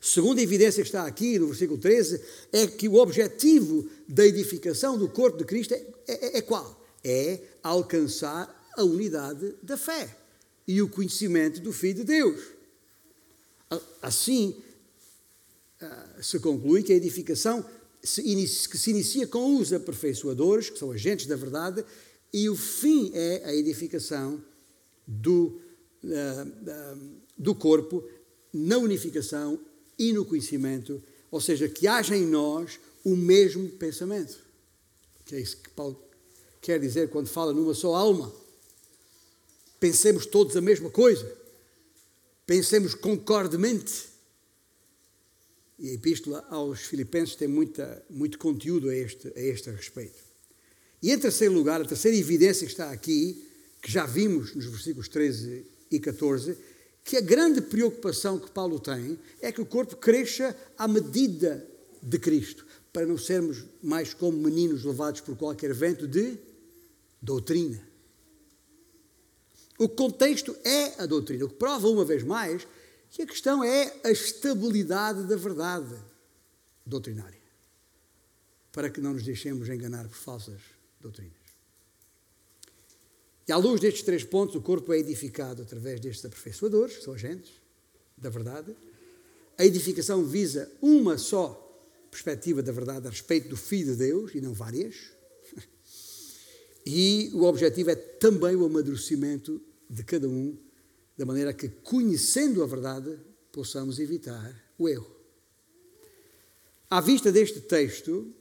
Segunda 0.00 0.42
evidência 0.42 0.82
que 0.82 0.88
está 0.88 1.06
aqui 1.06 1.38
no 1.38 1.46
versículo 1.46 1.78
13 1.78 2.20
é 2.52 2.66
que 2.66 2.88
o 2.88 2.96
objetivo 2.96 3.88
da 4.08 4.26
edificação 4.26 4.98
do 4.98 5.08
corpo 5.08 5.38
de 5.38 5.44
Cristo 5.44 5.74
é, 5.74 5.86
é, 6.08 6.38
é 6.38 6.42
qual? 6.42 6.84
É 7.04 7.40
alcançar 7.62 8.72
a 8.76 8.82
unidade 8.82 9.54
da 9.62 9.76
fé 9.76 10.16
e 10.66 10.82
o 10.82 10.88
conhecimento 10.88 11.60
do 11.60 11.72
Filho 11.72 11.96
de 11.96 12.04
Deus. 12.04 12.40
Assim, 14.00 14.60
ah, 15.80 16.18
se 16.20 16.38
conclui 16.40 16.82
que 16.82 16.92
a 16.92 16.96
edificação 16.96 17.64
que 18.02 18.78
se 18.78 18.90
inicia 18.90 19.26
com 19.28 19.58
os 19.58 19.72
aperfeiçoadores, 19.72 20.68
que 20.68 20.78
são 20.78 20.90
agentes 20.90 21.26
da 21.26 21.36
verdade, 21.36 21.84
e 22.32 22.48
o 22.48 22.56
fim 22.56 23.12
é 23.14 23.42
a 23.44 23.54
edificação 23.54 24.42
do, 25.06 25.60
uh, 26.02 26.96
uh, 26.96 27.10
do 27.38 27.54
corpo 27.54 28.02
na 28.52 28.76
unificação 28.78 29.58
e 29.98 30.12
no 30.12 30.24
conhecimento, 30.24 31.02
ou 31.30 31.40
seja, 31.40 31.68
que 31.68 31.86
haja 31.86 32.16
em 32.16 32.26
nós 32.26 32.80
o 33.04 33.16
mesmo 33.16 33.68
pensamento. 33.70 34.38
Que 35.24 35.36
é 35.36 35.40
isso 35.40 35.58
que 35.58 35.70
Paulo 35.70 36.02
quer 36.60 36.80
dizer 36.80 37.08
quando 37.08 37.28
fala 37.28 37.52
numa 37.52 37.74
só 37.74 37.94
alma. 37.94 38.32
Pensemos 39.78 40.26
todos 40.26 40.56
a 40.56 40.60
mesma 40.60 40.90
coisa. 40.90 41.30
Pensemos 42.46 42.94
concordemente 42.94 44.11
e 45.78 45.90
a 45.90 45.94
Epístola 45.94 46.44
aos 46.48 46.80
Filipenses 46.80 47.34
tem 47.34 47.48
muita, 47.48 48.04
muito 48.08 48.38
conteúdo 48.38 48.88
a 48.88 48.94
este, 48.94 49.28
a 49.28 49.40
este 49.40 49.70
respeito. 49.70 50.22
E 51.02 51.10
em 51.10 51.18
terceiro 51.18 51.52
lugar, 51.52 51.80
a 51.80 51.84
terceira 51.84 52.16
evidência 52.16 52.66
que 52.66 52.72
está 52.72 52.90
aqui, 52.90 53.44
que 53.80 53.90
já 53.90 54.06
vimos 54.06 54.54
nos 54.54 54.66
versículos 54.66 55.08
13 55.08 55.66
e 55.90 55.98
14, 55.98 56.56
que 57.04 57.16
a 57.16 57.20
grande 57.20 57.60
preocupação 57.60 58.38
que 58.38 58.50
Paulo 58.50 58.78
tem 58.78 59.18
é 59.40 59.50
que 59.50 59.60
o 59.60 59.66
corpo 59.66 59.96
cresça 59.96 60.56
à 60.78 60.86
medida 60.86 61.66
de 62.00 62.18
Cristo, 62.18 62.64
para 62.92 63.06
não 63.06 63.18
sermos 63.18 63.64
mais 63.82 64.14
como 64.14 64.38
meninos 64.38 64.84
levados 64.84 65.20
por 65.20 65.36
qualquer 65.36 65.74
vento 65.74 66.06
de 66.06 66.38
doutrina. 67.20 67.80
O 69.78 69.88
contexto 69.88 70.56
é 70.64 71.02
a 71.02 71.06
doutrina, 71.06 71.44
o 71.44 71.48
que 71.48 71.56
prova 71.56 71.88
uma 71.88 72.04
vez 72.04 72.22
mais 72.22 72.66
que 73.12 73.20
a 73.20 73.26
questão 73.26 73.62
é 73.62 73.94
a 74.02 74.10
estabilidade 74.10 75.24
da 75.24 75.36
verdade 75.36 75.94
doutrinária, 76.84 77.38
para 78.72 78.88
que 78.88 79.02
não 79.02 79.12
nos 79.12 79.22
deixemos 79.22 79.68
enganar 79.68 80.08
por 80.08 80.16
falsas 80.16 80.62
doutrinas. 80.98 81.36
E 83.46 83.52
à 83.52 83.56
luz 83.58 83.82
destes 83.82 84.02
três 84.02 84.24
pontos, 84.24 84.56
o 84.56 84.62
corpo 84.62 84.94
é 84.94 84.98
edificado 84.98 85.60
através 85.60 86.00
destes 86.00 86.24
aperfeiçoadores, 86.24 86.96
que 86.96 87.04
são 87.04 87.12
agentes 87.12 87.52
da 88.16 88.30
verdade. 88.30 88.74
A 89.58 89.66
edificação 89.66 90.24
visa 90.24 90.72
uma 90.80 91.18
só 91.18 91.58
perspectiva 92.10 92.62
da 92.62 92.72
verdade 92.72 93.08
a 93.08 93.10
respeito 93.10 93.50
do 93.50 93.58
Filho 93.58 93.92
de 93.92 93.98
Deus 93.98 94.34
e 94.34 94.40
não 94.40 94.54
várias. 94.54 94.96
E 96.84 97.30
o 97.32 97.44
objetivo 97.44 97.90
é 97.90 97.94
também 97.94 98.56
o 98.56 98.64
amadurecimento 98.64 99.62
de 99.88 100.02
cada 100.02 100.28
um, 100.28 100.58
da 101.16 101.24
maneira 101.26 101.52
que, 101.52 101.68
conhecendo 101.68 102.62
a 102.62 102.66
verdade, 102.66 103.18
possamos 103.50 103.98
evitar 103.98 104.54
o 104.78 104.88
erro. 104.88 105.10
À 106.88 107.00
vista 107.00 107.32
deste 107.32 107.60
texto, 107.60 108.32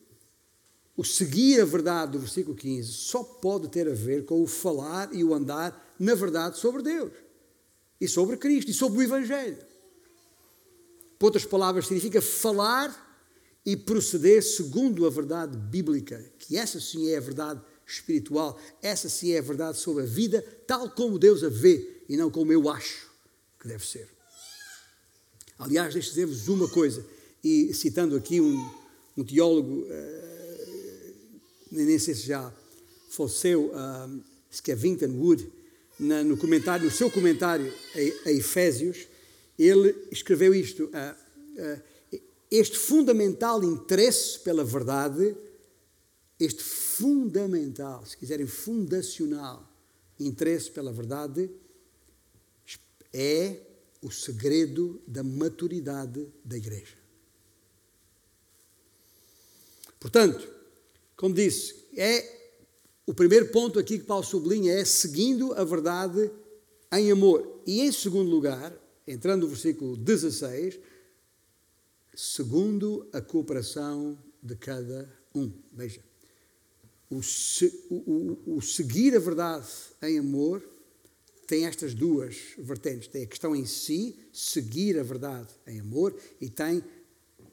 o 0.96 1.04
seguir 1.04 1.62
a 1.62 1.66
verdade 1.66 2.14
do 2.14 2.20
versículo 2.20 2.56
15 2.56 2.92
só 2.92 3.24
pode 3.24 3.70
ter 3.70 3.88
a 3.88 3.94
ver 3.94 4.26
com 4.26 4.42
o 4.42 4.48
falar 4.48 5.14
e 5.14 5.24
o 5.24 5.34
andar 5.34 5.96
na 6.00 6.16
verdade 6.16 6.58
sobre 6.58 6.82
Deus 6.82 7.12
e 8.00 8.08
sobre 8.08 8.38
Cristo 8.38 8.72
e 8.72 8.74
sobre 8.74 9.00
o 9.00 9.02
Evangelho. 9.04 9.58
Por 11.18 11.28
outras 11.28 11.46
palavras, 11.46 11.86
significa 11.88 12.22
falar 12.22 13.10
e 13.66 13.78
proceder 13.78 14.42
segundo 14.44 15.06
a 15.06 15.10
verdade 15.10 15.56
bíblica, 15.56 16.24
que 16.40 16.58
essa 16.58 16.80
sim 16.80 17.10
é 17.10 17.18
a 17.18 17.22
verdade 17.22 17.62
espiritual, 17.86 18.60
essa 18.82 19.08
sim 19.08 19.32
é 19.32 19.40
a 19.40 19.44
verdade 19.44 19.78
sobre 19.78 20.04
a 20.04 20.06
vida, 20.08 20.42
tal 20.66 20.90
como 20.90 21.20
Deus 21.20 21.44
a 21.44 21.50
vê 21.50 22.01
e 22.08 22.18
não 22.18 22.30
como 22.30 22.52
eu 22.52 22.70
acho 22.70 23.10
que 23.60 23.68
deve 23.68 23.86
ser. 23.86 24.10
Aliás, 25.58 25.94
deixe 25.94 26.10
dizer-vos 26.10 26.48
uma 26.48 26.68
coisa, 26.68 27.06
e 27.44 27.74
citando 27.74 28.16
aqui 28.16 28.42
um, 28.42 28.72
um 29.18 29.24
teólogo, 29.24 29.82
uh, 29.82 31.12
nem 31.72 32.00
sei 32.00 32.16
se 32.16 32.28
já 32.28 32.52
faleceu, 33.10 33.72
uh, 33.72 34.24
Skevington 34.50 35.12
Wood, 35.18 35.48
na, 36.00 36.24
no 36.24 36.36
comentário, 36.36 36.86
no 36.86 36.92
seu 36.92 37.12
comentário 37.12 37.72
a, 38.26 38.30
a 38.30 38.32
Efésios, 38.32 39.08
ele 39.58 39.96
escreveu 40.12 40.54
isto. 40.54 40.86
Uh, 40.86 41.16
uh, 41.62 41.92
este 42.50 42.78
fundamental 42.78 43.64
interesse 43.64 44.40
pela 44.40 44.64
verdade, 44.64 45.38
este 46.40 46.64
fundamental, 46.64 48.06
se 48.06 48.18
quiserem, 48.18 48.46
fundacional 48.46 49.70
interesse 50.20 50.70
pela 50.70 50.92
verdade, 50.92 51.50
é 53.13 53.60
o 54.02 54.12
segredo 54.12 55.02
da 55.08 55.24
maturidade 55.24 56.28
da 56.43 56.58
igreja. 56.58 56.97
Portanto, 60.00 60.47
como 61.15 61.36
disse, 61.36 61.76
é 61.95 62.41
o 63.06 63.13
primeiro 63.13 63.52
ponto 63.52 63.78
aqui 63.78 64.00
que 64.00 64.06
Paulo 64.06 64.24
sublinha 64.24 64.74
é 64.74 64.86
seguindo 64.86 65.54
a 65.54 65.63
verdade 65.63 66.32
em 66.91 67.12
amor. 67.12 67.62
E 67.65 67.82
em 67.82 67.91
segundo 67.91 68.30
lugar, 68.30 68.74
entrando 69.08 69.41
no 69.43 69.47
versículo 69.47 69.95
16, 69.95 70.80
segundo 72.15 73.08
a 73.13 73.21
cooperação 73.21 74.17
de 74.41 74.56
cada 74.56 75.08
um. 75.34 75.52
Veja, 75.71 76.02
o, 77.10 77.19
o, 77.89 78.58
o, 78.58 78.62
seguir 78.62 79.15
a 79.15 79.19
verdade 79.19 79.67
em 80.02 80.17
amor 80.17 80.63
tem 81.52 81.66
estas 81.66 81.94
duas 81.94 82.38
vertentes. 82.58 83.10
Tem 83.10 83.24
a 83.24 83.28
questão 83.28 83.54
em 83.54 83.66
si, 83.66 84.16
seguir 84.32 84.98
a 84.98 85.04
verdade 85.04 85.50
em 85.68 85.82
amor, 85.82 86.16
e 86.40 86.50
tem 86.50 86.82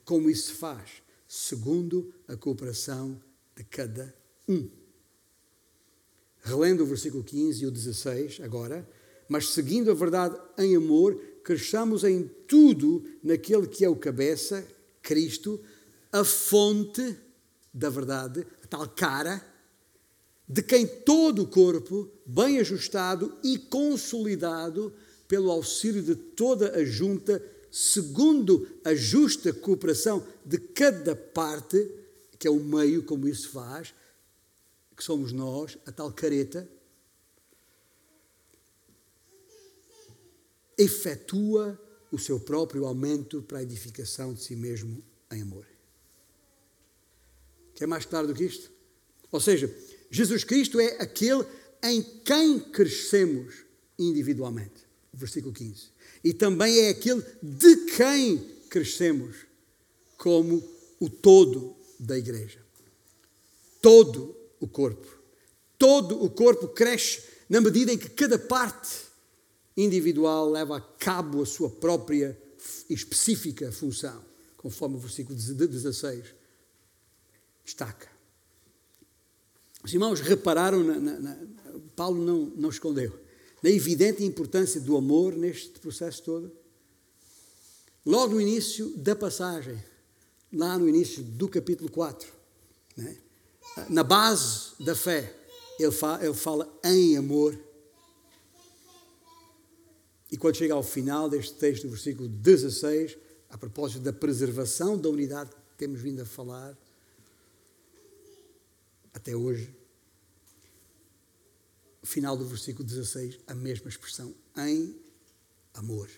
como 0.04 0.30
isso 0.30 0.52
se 0.52 0.54
faz, 0.54 1.02
segundo 1.26 2.14
a 2.28 2.36
cooperação 2.36 3.20
de 3.56 3.64
cada 3.64 4.14
um. 4.48 4.70
Relendo 6.42 6.84
o 6.84 6.86
versículo 6.86 7.24
15 7.24 7.64
e 7.64 7.66
o 7.66 7.72
16, 7.72 8.38
agora, 8.40 8.88
mas 9.28 9.48
seguindo 9.48 9.90
a 9.90 9.94
verdade 9.94 10.40
em 10.56 10.76
amor, 10.76 11.20
cresçamos 11.42 12.04
em 12.04 12.30
tudo 12.46 13.04
naquele 13.20 13.66
que 13.66 13.84
é 13.84 13.88
o 13.88 13.96
cabeça, 13.96 14.64
Cristo, 15.02 15.60
a 16.12 16.22
fonte 16.22 17.16
da 17.74 17.90
verdade, 17.90 18.46
a 18.62 18.66
tal 18.68 18.88
cara, 18.90 19.44
de 20.48 20.62
quem 20.62 20.86
todo 20.86 21.42
o 21.42 21.46
corpo, 21.46 22.10
bem 22.24 22.58
ajustado 22.58 23.36
e 23.42 23.58
consolidado 23.58 24.92
pelo 25.26 25.50
auxílio 25.50 26.02
de 26.02 26.14
toda 26.14 26.74
a 26.74 26.84
junta, 26.84 27.44
segundo 27.70 28.66
a 28.82 28.94
justa 28.94 29.52
cooperação 29.52 30.26
de 30.44 30.58
cada 30.58 31.14
parte, 31.14 31.90
que 32.38 32.48
é 32.48 32.50
o 32.50 32.60
meio 32.60 33.02
como 33.02 33.28
isso 33.28 33.50
faz, 33.50 33.92
que 34.96 35.04
somos 35.04 35.32
nós, 35.32 35.76
a 35.84 35.92
tal 35.92 36.10
careta, 36.10 36.66
efetua 40.78 41.78
o 42.10 42.18
seu 42.18 42.40
próprio 42.40 42.86
aumento 42.86 43.42
para 43.42 43.58
a 43.58 43.62
edificação 43.62 44.32
de 44.32 44.42
si 44.42 44.56
mesmo 44.56 45.02
em 45.30 45.42
amor. 45.42 45.66
Quer 47.74 47.86
mais 47.86 48.06
claro 48.06 48.26
do 48.26 48.34
que 48.34 48.44
isto? 48.44 48.72
Ou 49.30 49.40
seja, 49.40 49.72
Jesus 50.10 50.44
Cristo 50.44 50.80
é 50.80 51.00
aquele 51.00 51.44
em 51.82 52.02
quem 52.24 52.60
crescemos 52.60 53.54
individualmente. 53.98 54.86
Versículo 55.12 55.52
15. 55.52 55.88
E 56.22 56.32
também 56.32 56.78
é 56.80 56.90
aquele 56.90 57.24
de 57.42 57.76
quem 57.96 58.38
crescemos 58.68 59.36
como 60.16 60.62
o 61.00 61.08
todo 61.08 61.76
da 61.98 62.16
igreja. 62.16 62.60
Todo 63.80 64.36
o 64.60 64.66
corpo. 64.66 65.06
Todo 65.78 66.22
o 66.22 66.30
corpo 66.30 66.68
cresce 66.68 67.22
na 67.48 67.60
medida 67.60 67.92
em 67.92 67.98
que 67.98 68.08
cada 68.10 68.38
parte 68.38 69.06
individual 69.76 70.50
leva 70.50 70.76
a 70.76 70.80
cabo 70.80 71.42
a 71.42 71.46
sua 71.46 71.70
própria 71.70 72.36
específica 72.90 73.70
função, 73.70 74.24
conforme 74.56 74.96
o 74.96 74.98
versículo 74.98 75.36
16 75.36 76.24
destaca. 77.64 78.17
Os 79.88 79.94
irmãos 79.94 80.20
repararam, 80.20 80.84
na, 80.84 80.98
na, 80.98 81.18
na, 81.18 81.36
Paulo 81.96 82.22
não, 82.22 82.52
não 82.54 82.68
escondeu, 82.68 83.18
na 83.62 83.70
evidente 83.70 84.22
importância 84.22 84.78
do 84.78 84.98
amor 84.98 85.34
neste 85.34 85.80
processo 85.80 86.22
todo. 86.22 86.52
Logo 88.04 88.34
no 88.34 88.40
início 88.40 88.94
da 88.98 89.16
passagem, 89.16 89.82
lá 90.52 90.78
no 90.78 90.86
início 90.86 91.22
do 91.22 91.48
capítulo 91.48 91.90
4, 91.90 92.28
né? 92.98 93.16
na 93.88 94.02
base 94.02 94.72
da 94.78 94.94
fé, 94.94 95.34
ele 95.80 95.90
fala, 95.90 96.22
ele 96.22 96.34
fala 96.34 96.80
em 96.84 97.16
amor 97.16 97.58
e 100.30 100.36
quando 100.36 100.56
chega 100.56 100.74
ao 100.74 100.82
final 100.82 101.30
deste 101.30 101.54
texto, 101.54 101.84
do 101.84 101.90
versículo 101.92 102.28
16, 102.28 103.16
a 103.48 103.56
propósito 103.56 104.00
da 104.00 104.12
preservação 104.12 104.98
da 104.98 105.08
unidade 105.08 105.48
que 105.48 105.78
temos 105.78 105.98
vindo 106.02 106.20
a 106.20 106.26
falar 106.26 106.76
até 109.14 109.34
hoje, 109.34 109.77
final 112.08 112.38
do 112.38 112.46
versículo 112.46 112.88
16, 112.88 113.38
a 113.46 113.54
mesma 113.54 113.90
expressão, 113.90 114.34
em 114.56 114.96
amor. 115.74 116.08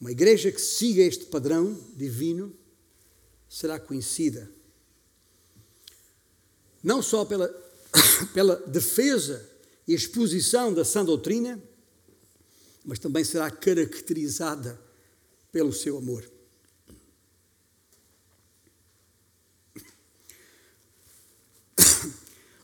Uma 0.00 0.10
igreja 0.10 0.50
que 0.50 0.60
siga 0.60 1.02
este 1.02 1.26
padrão 1.26 1.78
divino 1.94 2.52
será 3.48 3.78
conhecida 3.78 4.50
não 6.82 7.00
só 7.00 7.24
pela, 7.24 7.48
pela 8.34 8.56
defesa 8.66 9.48
e 9.86 9.94
exposição 9.94 10.74
da 10.74 10.84
sã 10.84 11.04
doutrina, 11.04 11.62
mas 12.84 12.98
também 12.98 13.22
será 13.22 13.48
caracterizada 13.52 14.80
pelo 15.52 15.72
seu 15.72 15.96
amor. 15.96 16.28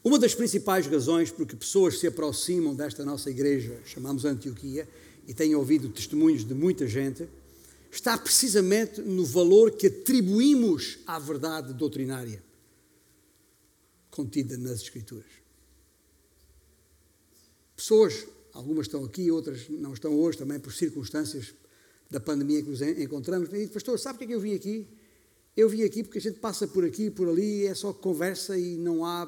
Uma 0.08 0.18
das 0.18 0.34
principais 0.34 0.86
razões 0.86 1.30
por 1.30 1.46
que 1.46 1.54
pessoas 1.54 1.98
se 1.98 2.06
aproximam 2.06 2.74
desta 2.74 3.04
nossa 3.04 3.28
igreja, 3.28 3.78
chamamos 3.84 4.24
Antioquia, 4.24 4.88
e 5.26 5.34
tenho 5.34 5.58
ouvido 5.58 5.90
testemunhos 5.90 6.46
de 6.46 6.54
muita 6.54 6.86
gente, 6.86 7.28
está 7.92 8.16
precisamente 8.16 9.02
no 9.02 9.22
valor 9.26 9.72
que 9.72 9.88
atribuímos 9.88 11.00
à 11.06 11.18
verdade 11.18 11.74
doutrinária 11.74 12.42
contida 14.10 14.56
nas 14.56 14.80
Escrituras. 14.80 15.30
Pessoas 17.76 18.26
Algumas 18.54 18.86
estão 18.86 19.04
aqui, 19.04 19.30
outras 19.30 19.68
não 19.68 19.92
estão 19.92 20.18
hoje 20.18 20.38
também 20.38 20.58
por 20.58 20.72
circunstâncias 20.72 21.52
da 22.10 22.18
pandemia 22.18 22.62
que 22.62 22.70
nos 22.70 22.80
encontramos. 22.80 23.50
E, 23.52 23.66
pastor, 23.66 23.98
sabe 23.98 24.16
o 24.16 24.18
que 24.20 24.24
é 24.24 24.26
que 24.28 24.34
eu 24.34 24.40
vim 24.40 24.54
aqui? 24.54 24.88
eu 25.58 25.68
vim 25.68 25.82
aqui 25.82 26.04
porque 26.04 26.18
a 26.18 26.20
gente 26.20 26.38
passa 26.38 26.68
por 26.68 26.84
aqui 26.84 27.10
por 27.10 27.28
ali, 27.28 27.66
é 27.66 27.74
só 27.74 27.92
conversa 27.92 28.56
e 28.56 28.76
não 28.76 29.04
há 29.04 29.26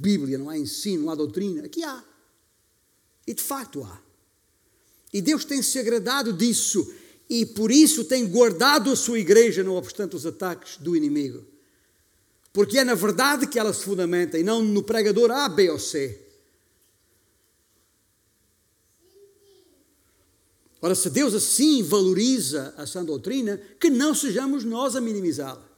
Bíblia, 0.00 0.38
não 0.38 0.48
há 0.48 0.56
ensino, 0.56 1.04
não 1.04 1.12
há 1.12 1.14
doutrina. 1.14 1.66
Aqui 1.66 1.84
há. 1.84 2.02
E 3.26 3.34
de 3.34 3.42
facto 3.42 3.84
há. 3.84 4.00
E 5.12 5.20
Deus 5.20 5.44
tem 5.44 5.62
se 5.62 5.78
agradado 5.78 6.32
disso 6.32 6.90
e 7.28 7.44
por 7.44 7.70
isso 7.70 8.04
tem 8.04 8.26
guardado 8.26 8.90
a 8.90 8.96
sua 8.96 9.18
igreja, 9.18 9.62
não 9.62 9.76
obstante 9.76 10.16
os 10.16 10.24
ataques 10.24 10.78
do 10.78 10.96
inimigo. 10.96 11.44
Porque 12.52 12.78
é 12.78 12.84
na 12.84 12.94
verdade 12.94 13.46
que 13.46 13.58
ela 13.58 13.74
se 13.74 13.84
fundamenta 13.84 14.38
e 14.38 14.42
não 14.42 14.62
no 14.62 14.82
pregador 14.82 15.30
A, 15.30 15.48
B 15.48 15.68
ou 15.70 15.78
C. 15.78 16.26
Ora, 20.80 20.94
se 20.94 21.10
Deus 21.10 21.34
assim 21.34 21.82
valoriza 21.82 22.72
a 22.78 22.86
sã 22.86 23.04
doutrina, 23.04 23.60
que 23.78 23.90
não 23.90 24.14
sejamos 24.14 24.64
nós 24.64 24.96
a 24.96 25.00
minimizá-la. 25.00 25.68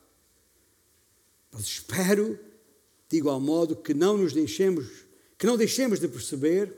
Mas 1.51 1.65
espero, 1.65 2.39
de 3.13 3.19
igual 3.19 3.39
modo, 3.39 3.77
que 3.77 3.93
não 3.93 4.17
nos 4.17 4.33
deixemos, 4.33 4.87
que 5.37 5.47
não 5.47 5.59
deixemos 5.59 6.01
de 6.01 6.09
perceber 6.09 6.75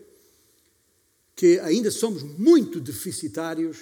que 1.37 1.61
ainda 1.61 1.92
somos 1.92 2.25
muito 2.25 2.81
deficitários 2.81 3.79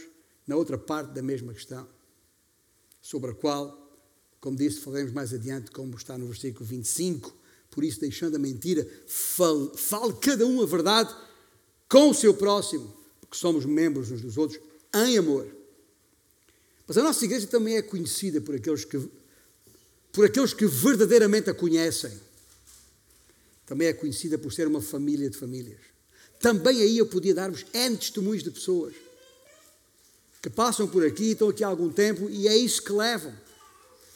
na 0.47 0.55
outra 0.55 0.77
parte 0.77 1.15
da 1.15 1.23
mesma 1.23 1.55
questão, 1.55 1.89
sobre 3.01 3.31
a 3.31 3.35
qual, 3.35 3.91
como 4.39 4.55
disse, 4.55 4.81
falaremos 4.81 5.15
mais 5.15 5.33
adiante, 5.33 5.71
como 5.71 5.97
está 5.97 6.19
no 6.19 6.27
versículo 6.27 6.67
25. 6.67 7.35
Por 7.71 7.85
isso, 7.85 7.99
deixando 7.99 8.37
a 8.37 8.39
mentira, 8.39 8.87
fale, 9.07 9.71
fale 9.75 10.13
cada 10.21 10.47
um 10.47 10.61
a 10.61 10.67
verdade 10.67 11.17
com 11.89 12.11
o 12.11 12.15
seu 12.15 12.35
próximo 12.35 12.95
que 13.31 13.37
somos 13.39 13.65
membros 13.65 14.11
uns 14.11 14.21
dos 14.21 14.37
outros 14.37 14.61
em 14.95 15.17
amor. 15.17 15.49
Mas 16.87 16.99
a 16.99 17.03
nossa 17.03 17.25
igreja 17.25 17.47
também 17.47 17.77
é 17.77 17.83
conhecida 17.83 18.43
por 18.43 18.55
aqueles 18.55 18.85
que, 18.85 19.09
por 20.13 20.27
aqueles 20.27 20.53
que 20.53 20.67
verdadeiramente 20.67 21.49
a 21.49 21.55
conhecem. 21.55 22.13
Também 23.67 23.89
é 23.89 23.93
conhecida 23.93 24.39
por 24.39 24.53
ser 24.53 24.67
uma 24.67 24.83
família 24.83 25.29
de 25.31 25.37
famílias. 25.37 25.81
Também 26.41 26.81
aí 26.81 26.99
eu 26.99 27.07
podia 27.07 27.35
dar-vos 27.35 27.65
N 27.73 27.97
testemunhos 27.97 28.43
de 28.43 28.51
pessoas 28.51 28.95
que 30.43 30.51
passam 30.51 30.89
por 30.89 31.07
aqui, 31.07 31.31
estão 31.31 31.49
aqui 31.49 31.63
há 31.63 31.69
algum 31.69 31.89
tempo 31.89 32.29
e 32.29 32.49
é 32.49 32.57
isso 32.57 32.83
que 32.83 32.93
levam. 32.93 33.33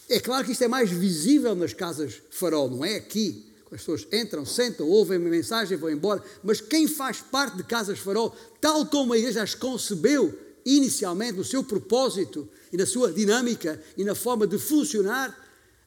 É 0.08 0.18
claro 0.18 0.44
que 0.44 0.52
isto 0.52 0.64
é 0.64 0.68
mais 0.68 0.90
visível 0.90 1.54
nas 1.54 1.72
casas 1.72 2.20
farol, 2.30 2.68
não 2.68 2.84
é 2.84 2.96
aqui. 2.96 3.46
As 3.66 3.80
pessoas 3.80 4.06
entram, 4.12 4.46
sentam, 4.46 4.88
ouvem 4.88 5.18
uma 5.18 5.28
mensagem, 5.28 5.76
vão 5.76 5.90
embora. 5.90 6.22
Mas 6.42 6.60
quem 6.60 6.86
faz 6.86 7.20
parte 7.20 7.56
de 7.56 7.64
Casas 7.64 7.98
Farol, 7.98 8.34
tal 8.60 8.86
como 8.86 9.12
a 9.12 9.18
igreja 9.18 9.42
as 9.42 9.54
concebeu 9.54 10.32
inicialmente, 10.64 11.36
no 11.36 11.44
seu 11.44 11.64
propósito 11.64 12.48
e 12.72 12.76
na 12.76 12.86
sua 12.86 13.12
dinâmica 13.12 13.82
e 13.96 14.04
na 14.04 14.14
forma 14.14 14.46
de 14.46 14.58
funcionar, 14.58 15.36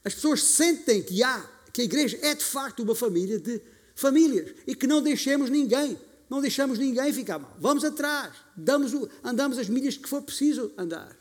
as 0.03 0.13
pessoas 0.13 0.43
sentem 0.43 1.01
que 1.01 1.23
há, 1.23 1.43
que 1.71 1.81
a 1.81 1.83
igreja 1.83 2.17
é 2.21 2.35
de 2.35 2.43
facto 2.43 2.81
uma 2.83 2.95
família 2.95 3.39
de 3.39 3.61
famílias 3.95 4.53
e 4.65 4.75
que 4.75 4.87
não 4.87 5.01
deixemos 5.01 5.49
ninguém, 5.49 5.97
não 6.29 6.41
deixamos 6.41 6.77
ninguém 6.77 7.11
ficar 7.13 7.39
mal. 7.39 7.55
Vamos 7.59 7.83
atrás, 7.83 8.33
damos 8.55 8.93
o, 8.93 9.09
andamos 9.23 9.57
as 9.57 9.69
milhas 9.69 9.97
que 9.97 10.07
for 10.07 10.21
preciso 10.21 10.71
andar 10.77 11.17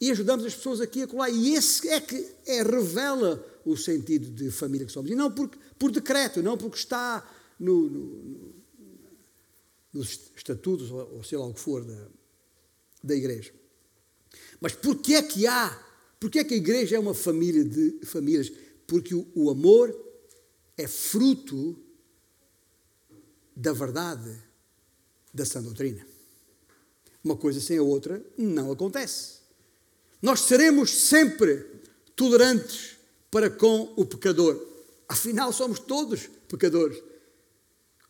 e 0.00 0.10
ajudamos 0.10 0.44
as 0.44 0.54
pessoas 0.54 0.80
aqui 0.80 1.02
a 1.02 1.06
colar. 1.06 1.30
E 1.30 1.54
esse 1.54 1.88
é 1.88 2.00
que 2.00 2.16
é, 2.46 2.62
revela 2.62 3.44
o 3.64 3.76
sentido 3.76 4.30
de 4.30 4.50
família 4.50 4.86
que 4.86 4.92
somos. 4.92 5.10
E 5.10 5.14
não 5.14 5.30
porque 5.30 5.58
por 5.78 5.90
decreto, 5.90 6.42
não 6.42 6.56
porque 6.56 6.76
está 6.76 7.26
no, 7.58 7.88
no, 7.88 8.00
no, 8.00 8.54
nos 9.92 10.30
estatutos, 10.36 10.90
ou, 10.90 11.16
ou 11.16 11.24
sei 11.24 11.38
lá 11.38 11.46
o 11.46 11.54
que 11.54 11.60
for, 11.60 11.84
da, 11.84 12.08
da 13.02 13.14
igreja. 13.14 13.52
Mas 14.60 14.74
porquê 14.74 15.14
é 15.14 15.22
que 15.22 15.46
há? 15.46 15.70
Porquê 16.20 16.40
é 16.40 16.44
que 16.44 16.54
a 16.54 16.56
igreja 16.56 16.96
é 16.96 16.98
uma 16.98 17.14
família 17.14 17.64
de 17.64 18.00
famílias? 18.04 18.52
Porque 18.86 19.14
o, 19.14 19.50
amor 19.50 19.94
é 20.76 20.86
fruto 20.86 21.78
da 23.56 23.72
verdade 23.72 24.36
da 25.32 25.44
sã 25.44 25.62
doutrina. 25.62 26.06
Uma 27.22 27.36
coisa 27.36 27.60
sem 27.60 27.78
a 27.78 27.82
outra 27.82 28.24
não 28.36 28.70
acontece. 28.70 29.38
Nós 30.20 30.40
seremos 30.40 30.90
sempre 30.90 31.66
tolerantes 32.14 32.96
para 33.30 33.50
com 33.50 33.92
o 33.96 34.04
pecador. 34.04 34.60
Afinal, 35.08 35.52
somos 35.52 35.78
todos 35.78 36.28
pecadores. 36.48 37.02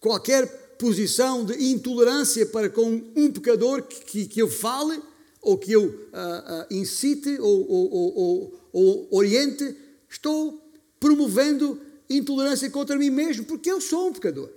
Qualquer 0.00 0.76
posição 0.76 1.44
de 1.44 1.54
intolerância 1.64 2.44
para 2.46 2.68
com 2.68 3.02
um 3.16 3.32
pecador 3.32 3.82
que, 3.82 4.04
que, 4.04 4.26
que 4.26 4.42
eu 4.42 4.50
fale, 4.50 5.00
ou 5.40 5.56
que 5.56 5.72
eu 5.72 5.84
uh, 5.84 5.88
uh, 5.88 6.66
incite, 6.70 7.38
ou, 7.38 7.70
ou, 7.70 8.16
ou, 8.16 8.60
ou 8.72 9.08
oriente, 9.10 9.76
estou 10.08 10.63
promovendo 11.04 11.78
intolerância 12.08 12.70
contra 12.70 12.96
mim 12.96 13.10
mesmo, 13.10 13.44
porque 13.44 13.70
eu 13.70 13.78
sou 13.78 14.08
um 14.08 14.12
pecador. 14.14 14.50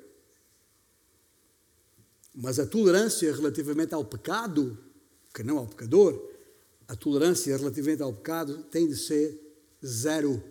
Mas 2.34 2.58
a 2.58 2.66
tolerância 2.66 3.36
relativamente 3.36 3.94
ao 3.94 4.06
pecado, 4.06 4.78
que 5.34 5.44
não 5.44 5.58
ao 5.58 5.68
pecador, 5.68 6.26
a 6.88 6.96
tolerância 6.96 7.58
relativamente 7.58 8.02
ao 8.02 8.14
pecado 8.14 8.64
tem 8.72 8.88
de 8.88 8.96
ser 8.96 9.38
zero. 9.86 10.42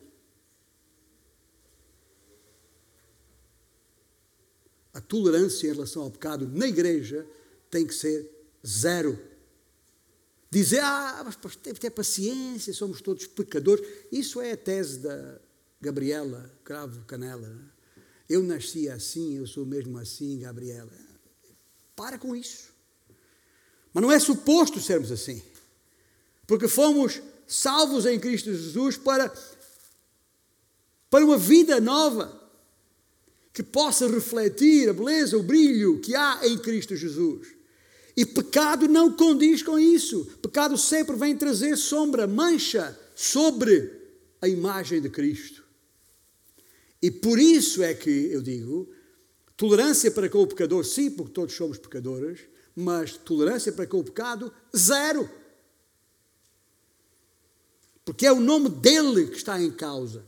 a 4.92 5.00
tolerância 5.00 5.68
em 5.68 5.72
relação 5.74 6.04
ao 6.04 6.11
pecado 6.11 6.48
na 6.48 6.66
igreja 6.66 7.26
tem 7.70 7.87
que 7.87 7.94
ser 7.94 8.30
zero. 8.66 9.18
Dizer, 10.50 10.80
ah, 10.80 11.22
mas 11.22 11.37
tem 11.56 11.74
que 11.74 11.80
ter 11.80 11.90
paciência, 11.90 12.72
somos 12.72 13.02
todos 13.02 13.26
pecadores. 13.26 13.87
Isso 14.11 14.40
é 14.40 14.52
a 14.52 14.56
tese 14.56 15.00
da 15.00 15.38
Gabriela 15.87 16.51
Cravo 16.64 17.05
Canela. 17.07 17.57
Eu 18.29 18.42
nasci 18.42 18.88
assim, 18.88 19.37
eu 19.37 19.46
sou 19.46 19.64
mesmo 19.64 19.96
assim, 19.99 20.40
Gabriela. 20.40 20.90
Para 21.94 22.18
com 22.18 22.35
isso. 22.35 22.70
Mas 23.94 24.03
não 24.03 24.11
é 24.11 24.18
suposto 24.18 24.81
sermos 24.81 25.12
assim. 25.12 25.40
Porque 26.44 26.66
fomos 26.66 27.22
salvos 27.46 28.05
em 28.05 28.18
Cristo 28.18 28.53
Jesus 28.53 28.96
para, 28.96 29.33
para 31.09 31.25
uma 31.25 31.38
vida 31.38 31.81
nova 31.81 32.42
que 33.53 33.62
possa 33.62 34.09
refletir 34.09 34.88
a 34.88 34.92
beleza, 34.92 35.38
o 35.38 35.42
brilho 35.44 36.01
que 36.01 36.16
há 36.16 36.40
em 36.42 36.59
Cristo 36.59 36.96
Jesus. 36.96 37.46
E 38.16 38.27
pecado 38.27 38.88
não 38.88 39.12
condiz 39.12 39.62
com 39.62 39.79
isso. 39.79 40.25
Pecado 40.42 40.77
sempre 40.77 41.14
vem 41.14 41.37
trazer 41.37 41.77
sombra, 41.77 42.27
mancha 42.27 42.99
sobre 43.14 43.92
a 44.42 44.49
imagem 44.49 45.01
de 45.01 45.09
Cristo. 45.09 45.65
E 47.07 47.11
por 47.12 47.38
isso 47.38 47.85
é 47.85 47.95
que 47.95 48.11
eu 48.11 48.42
digo: 48.42 48.92
tolerância 49.57 50.11
para 50.11 50.29
com 50.29 50.42
o 50.42 50.47
pecador, 50.47 50.85
sim, 50.85 51.09
porque 51.09 51.33
todos 51.33 51.55
somos 51.55 51.79
pecadores, 51.79 52.40
mas 52.75 53.16
tolerância 53.16 53.71
para 53.71 53.87
com 53.87 54.01
o 54.01 54.05
pecado, 54.05 54.53
zero. 54.77 55.31
Porque 58.05 58.27
é 58.27 58.33
o 58.33 58.40
nome 58.40 58.69
dele 58.71 59.29
que 59.29 59.37
está 59.37 59.62
em 59.62 59.71
causa. 59.71 60.25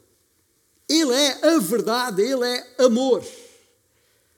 Ele 0.88 1.12
é 1.12 1.48
a 1.48 1.58
verdade, 1.58 2.22
Ele 2.22 2.44
é 2.44 2.84
amor. 2.84 3.26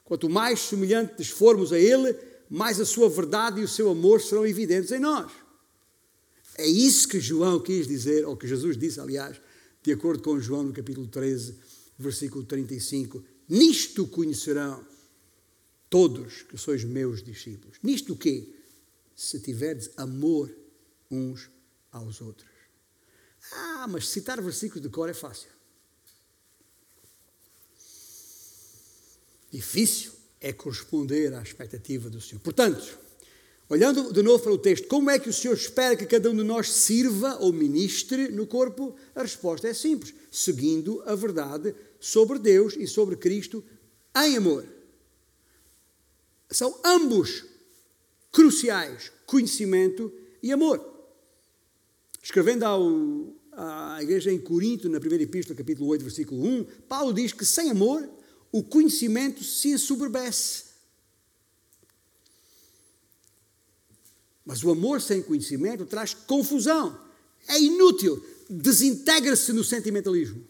Quanto 0.03 0.27
mais 0.31 0.61
semelhantes 0.61 1.29
formos 1.29 1.75
a 1.75 1.79
Ele, 1.79 2.17
mais 2.49 2.81
a 2.81 2.87
sua 2.87 3.11
verdade 3.11 3.61
e 3.61 3.65
o 3.65 3.69
seu 3.69 3.91
amor 3.91 4.23
serão 4.23 4.47
evidentes 4.47 4.93
em 4.93 4.99
nós. 4.99 5.31
É 6.57 6.67
isso 6.67 7.07
que 7.07 7.21
João 7.21 7.61
quis 7.61 7.87
dizer, 7.87 8.27
ou 8.27 8.35
que 8.35 8.49
Jesus 8.49 8.79
disse, 8.79 8.99
aliás, 8.99 9.39
de 9.83 9.93
acordo 9.93 10.23
com 10.23 10.41
João 10.41 10.63
no 10.63 10.73
capítulo 10.73 11.07
13, 11.07 11.69
versículo 12.03 12.45
35. 12.45 13.23
Nisto 13.49 14.07
conhecerão 14.07 14.87
todos 15.89 16.43
que 16.43 16.57
sois 16.57 16.85
meus 16.85 17.23
discípulos. 17.23 17.79
Nisto 17.83 18.15
o 18.15 18.17
quê? 18.17 18.49
Se 19.15 19.41
tiverdes 19.41 19.91
amor 19.97 20.51
uns 21.11 21.51
aos 21.91 22.21
outros. 22.21 22.49
Ah, 23.53 23.87
mas 23.89 24.09
citar 24.09 24.41
versículos 24.41 24.83
de 24.83 24.89
cor 24.89 25.09
é 25.09 25.15
fácil. 25.15 25.51
Difícil 29.51 30.13
é 30.41 30.53
corresponder 30.53 31.35
à 31.35 31.43
expectativa 31.43 32.09
do 32.09 32.21
Senhor. 32.21 32.41
Portanto, 32.41 32.99
olhando 33.69 34.13
de 34.13 34.23
novo 34.23 34.43
para 34.43 34.53
o 34.53 34.59
texto, 34.59 34.87
como 34.87 35.11
é 35.11 35.19
que 35.19 35.29
o 35.29 35.33
Senhor 35.33 35.55
espera 35.55 35.97
que 35.97 36.07
cada 36.07 36.31
um 36.31 36.37
de 36.37 36.45
nós 36.45 36.73
sirva 36.73 37.37
ou 37.41 37.53
ministre 37.53 38.29
no 38.29 38.47
corpo? 38.47 38.95
A 39.15 39.23
resposta 39.23 39.67
é 39.67 39.75
simples: 39.75 40.15
seguindo 40.31 41.03
a 41.05 41.17
verdade 41.17 41.75
sobre 42.01 42.39
Deus 42.39 42.75
e 42.77 42.87
sobre 42.87 43.17
Cristo 43.17 43.63
em 44.17 44.37
amor. 44.37 44.67
São 46.51 46.77
ambos 46.85 47.45
cruciais: 48.33 49.13
conhecimento 49.27 50.13
e 50.43 50.51
amor. 50.51 50.85
Escrevendo 52.23 52.65
ao, 52.65 52.83
à 53.53 54.03
igreja 54.03 54.33
em 54.33 54.39
Corinto, 54.39 54.89
na 54.89 54.99
primeira 54.99 55.25
epístola, 55.25 55.57
capítulo 55.57 55.89
8, 55.89 56.03
versículo 56.03 56.43
1, 56.45 56.65
Paulo 56.89 57.13
diz 57.13 57.33
que 57.33 57.45
sem 57.45 57.71
amor 57.71 58.09
o 58.51 58.63
conhecimento 58.63 59.45
se 59.45 59.69
ensoberbece. 59.69 60.71
Mas 64.45 64.65
o 64.65 64.71
amor 64.71 65.01
sem 65.01 65.23
conhecimento 65.23 65.87
traz 65.87 66.13
confusão. 66.13 66.99
É 67.47 67.61
inútil. 67.61 68.25
desintegra-se 68.49 69.53
no 69.53 69.63
sentimentalismo. 69.63 70.50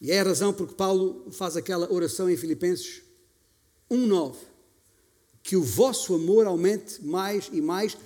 E 0.00 0.10
é 0.10 0.20
a 0.20 0.24
razão 0.24 0.52
porque 0.52 0.74
Paulo 0.74 1.26
faz 1.30 1.56
aquela 1.56 1.92
oração 1.92 2.30
em 2.30 2.36
Filipenses 2.36 3.02
1:9, 3.90 4.36
que 5.42 5.56
o 5.56 5.62
vosso 5.62 6.14
amor 6.14 6.46
aumente 6.46 7.04
mais 7.04 7.50
e 7.52 7.60
mais 7.60 7.96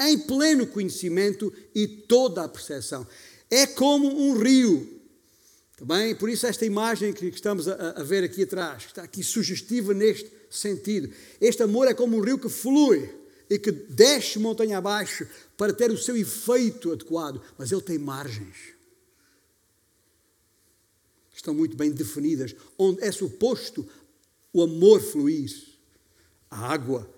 em 0.00 0.18
pleno 0.18 0.66
conhecimento 0.66 1.52
e 1.74 1.86
toda 1.86 2.42
a 2.42 2.48
percepção. 2.48 3.06
É 3.50 3.66
como 3.66 4.08
um 4.08 4.36
rio. 4.36 5.00
Também, 5.76 6.14
por 6.14 6.28
isso 6.28 6.46
esta 6.46 6.64
imagem 6.64 7.12
que 7.12 7.26
estamos 7.26 7.68
a, 7.68 7.90
a 7.90 8.02
ver 8.02 8.24
aqui 8.24 8.42
atrás, 8.42 8.84
está 8.86 9.02
aqui 9.02 9.22
sugestiva 9.22 9.92
neste 9.92 10.30
sentido. 10.50 11.12
Este 11.40 11.62
amor 11.62 11.88
é 11.88 11.94
como 11.94 12.16
um 12.16 12.20
rio 12.20 12.38
que 12.38 12.48
flui 12.48 13.10
e 13.48 13.58
que 13.58 13.70
desce 13.70 14.38
montanha 14.38 14.78
abaixo 14.78 15.26
para 15.56 15.72
ter 15.72 15.90
o 15.90 15.98
seu 15.98 16.16
efeito 16.16 16.92
adequado, 16.92 17.40
mas 17.58 17.70
ele 17.70 17.82
tem 17.82 17.98
margens. 17.98 18.73
Estão 21.34 21.52
muito 21.52 21.76
bem 21.76 21.90
definidas, 21.90 22.54
onde 22.78 23.02
é 23.02 23.10
suposto 23.10 23.86
o 24.52 24.62
amor 24.62 25.00
fluir, 25.00 25.52
a 26.48 26.72
água 26.72 27.10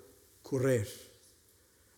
correr. 0.42 0.88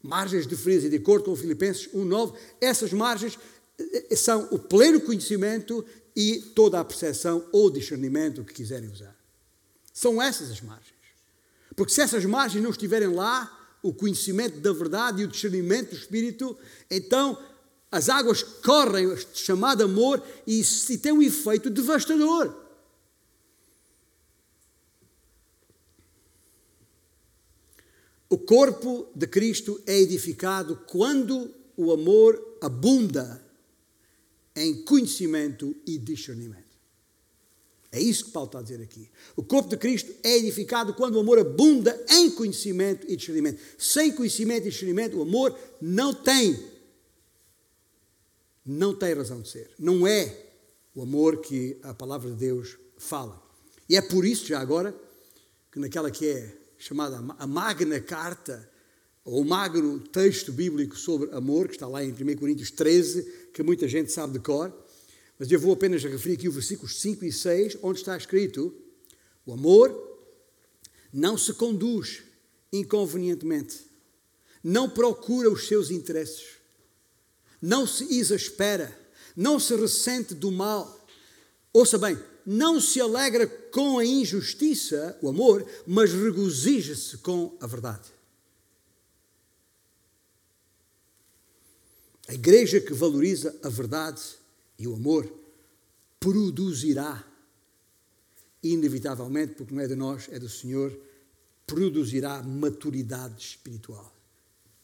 Margens 0.02 0.46
definidas, 0.46 0.90
de 0.90 0.96
acordo 0.96 1.26
com 1.26 1.36
Filipenses 1.36 1.88
1,9, 1.94 2.36
essas 2.60 2.92
margens 2.92 3.38
eh, 3.78 4.06
eh, 4.10 4.16
são 4.16 4.48
o 4.50 4.58
pleno 4.58 5.00
conhecimento 5.00 5.84
e 6.14 6.40
toda 6.54 6.80
a 6.80 6.84
percepção 6.84 7.46
ou 7.52 7.70
discernimento 7.70 8.44
que 8.44 8.54
quiserem 8.54 8.90
usar. 8.90 9.16
São 9.92 10.20
essas 10.20 10.50
as 10.50 10.60
margens. 10.60 10.94
Porque 11.76 11.92
se 11.92 12.00
essas 12.00 12.24
margens 12.24 12.62
não 12.62 12.70
estiverem 12.70 13.08
lá, 13.08 13.54
o 13.82 13.92
conhecimento 13.92 14.58
da 14.58 14.72
verdade 14.72 15.22
e 15.22 15.24
o 15.24 15.28
discernimento 15.28 15.90
do 15.90 15.96
Espírito, 15.96 16.56
então 16.90 17.38
as 17.90 18.08
águas 18.08 18.42
correm, 18.42 19.16
chamado 19.32 19.84
amor, 19.84 20.22
e, 20.46 20.60
e 20.60 20.98
tem 20.98 21.12
um 21.12 21.22
efeito 21.22 21.70
devastador. 21.70 22.54
O 28.30 28.36
corpo 28.36 29.08
de 29.14 29.26
Cristo 29.26 29.80
é 29.86 29.98
edificado 29.98 30.76
quando 30.86 31.54
o 31.76 31.90
amor 31.92 32.58
abunda 32.60 33.42
em 34.54 34.82
conhecimento 34.82 35.74
e 35.86 35.96
discernimento. 35.96 36.68
É 37.90 37.98
isso 37.98 38.26
que 38.26 38.32
Paulo 38.32 38.48
está 38.48 38.58
a 38.58 38.62
dizer 38.62 38.82
aqui. 38.82 39.08
O 39.34 39.42
corpo 39.42 39.70
de 39.70 39.78
Cristo 39.78 40.12
é 40.22 40.36
edificado 40.36 40.92
quando 40.92 41.14
o 41.14 41.20
amor 41.20 41.38
abunda 41.38 41.98
em 42.10 42.30
conhecimento 42.30 43.06
e 43.08 43.16
discernimento. 43.16 43.60
Sem 43.78 44.12
conhecimento 44.12 44.66
e 44.66 44.70
discernimento, 44.70 45.16
o 45.16 45.22
amor 45.22 45.58
não 45.80 46.12
tem. 46.12 46.58
Não 48.70 48.94
tem 48.94 49.14
razão 49.14 49.40
de 49.40 49.48
ser. 49.48 49.70
Não 49.78 50.06
é 50.06 50.44
o 50.94 51.00
amor 51.00 51.40
que 51.40 51.78
a 51.82 51.94
palavra 51.94 52.30
de 52.30 52.36
Deus 52.36 52.76
fala. 52.98 53.42
E 53.88 53.96
é 53.96 54.02
por 54.02 54.26
isso, 54.26 54.46
já 54.46 54.60
agora, 54.60 54.94
que 55.72 55.78
naquela 55.78 56.10
que 56.10 56.28
é 56.28 56.54
chamada 56.76 57.16
a 57.38 57.46
Magna 57.46 57.98
Carta, 57.98 58.70
ou 59.24 59.40
o 59.40 59.44
magno 59.44 59.98
texto 60.00 60.52
bíblico 60.52 60.98
sobre 60.98 61.34
amor, 61.34 61.68
que 61.68 61.76
está 61.76 61.86
lá 61.86 62.04
em 62.04 62.12
1 62.12 62.36
Coríntios 62.36 62.70
13, 62.70 63.48
que 63.54 63.62
muita 63.62 63.88
gente 63.88 64.12
sabe 64.12 64.34
de 64.34 64.40
cor, 64.40 64.70
mas 65.38 65.50
eu 65.50 65.58
vou 65.58 65.72
apenas 65.72 66.04
referir 66.04 66.34
aqui 66.34 66.46
os 66.46 66.54
versículos 66.54 67.00
5 67.00 67.24
e 67.24 67.32
6, 67.32 67.78
onde 67.82 68.00
está 68.00 68.18
escrito: 68.18 68.74
o 69.46 69.54
amor 69.54 70.28
não 71.10 71.38
se 71.38 71.54
conduz 71.54 72.22
inconvenientemente, 72.70 73.86
não 74.62 74.90
procura 74.90 75.50
os 75.50 75.66
seus 75.66 75.90
interesses, 75.90 76.57
não 77.60 77.86
se 77.86 78.04
exaspera, 78.18 78.96
não 79.36 79.58
se 79.58 79.74
ressente 79.74 80.34
do 80.34 80.50
mal. 80.50 81.06
Ouça 81.72 81.98
bem, 81.98 82.18
não 82.44 82.80
se 82.80 83.00
alegra 83.00 83.46
com 83.46 83.98
a 83.98 84.04
injustiça, 84.04 85.18
o 85.20 85.28
amor, 85.28 85.66
mas 85.86 86.12
regozija-se 86.12 87.18
com 87.18 87.56
a 87.60 87.66
verdade. 87.66 88.08
A 92.26 92.34
igreja 92.34 92.80
que 92.80 92.92
valoriza 92.92 93.58
a 93.62 93.68
verdade 93.68 94.20
e 94.78 94.86
o 94.86 94.94
amor 94.94 95.32
produzirá, 96.20 97.24
inevitavelmente, 98.62 99.54
porque 99.54 99.74
não 99.74 99.82
é 99.82 99.86
de 99.86 99.94
nós, 99.94 100.28
é 100.30 100.38
do 100.38 100.48
Senhor, 100.48 100.98
produzirá 101.66 102.42
maturidade 102.42 103.42
espiritual. 103.42 104.14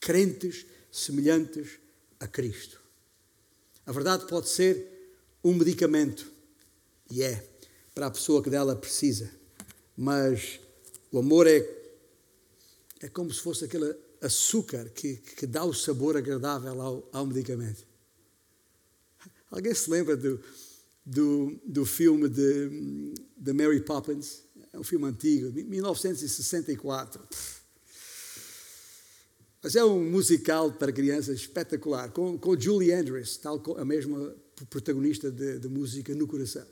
Crentes 0.01 0.65
semelhantes 0.91 1.79
a 2.21 2.27
Cristo. 2.27 2.81
A 3.87 3.93
verdade 3.93 4.27
pode 4.27 4.49
ser 4.49 4.91
um 5.43 5.55
medicamento, 5.55 6.31
e 7.11 7.23
é, 7.23 7.47
para 7.95 8.07
a 8.07 8.11
pessoa 8.11 8.43
que 8.43 8.51
dela 8.51 8.75
precisa, 8.75 9.31
mas 9.97 10.59
o 11.13 11.19
amor 11.19 11.47
é, 11.47 11.67
é 13.01 13.09
como 13.09 13.33
se 13.33 13.41
fosse 13.41 13.65
aquele 13.65 13.95
açúcar 14.21 14.89
que, 14.89 15.17
que 15.17 15.47
dá 15.47 15.65
o 15.65 15.75
sabor 15.75 16.17
agradável 16.17 16.81
ao, 16.81 17.09
ao 17.13 17.27
medicamento. 17.27 17.87
Alguém 19.51 19.75
se 19.75 19.89
lembra 19.91 20.17
do, 20.17 20.41
do, 21.05 21.61
do 21.65 21.85
filme 21.85 22.29
de, 22.29 23.15
de 23.37 23.53
Mary 23.53 23.81
Poppins? 23.81 24.43
É 24.73 24.79
um 24.79 24.83
filme 24.83 25.07
antigo, 25.07 25.53
1964. 25.53 27.23
Mas 29.65 29.75
é 29.77 29.83
um 29.83 29.99
musical 30.11 30.71
para 30.73 30.93
crianças 30.93 31.41
espetacular, 31.41 32.11
com, 32.11 32.37
com 32.37 32.61
Julie 32.61 32.93
Andrews, 32.93 33.39
tal 33.39 33.63
a 33.79 33.85
mesma 33.85 34.37
protagonista 34.69 35.31
de, 35.31 35.59
de, 35.59 35.69
música 35.69 36.15
no 36.15 36.27
coração. 36.27 36.67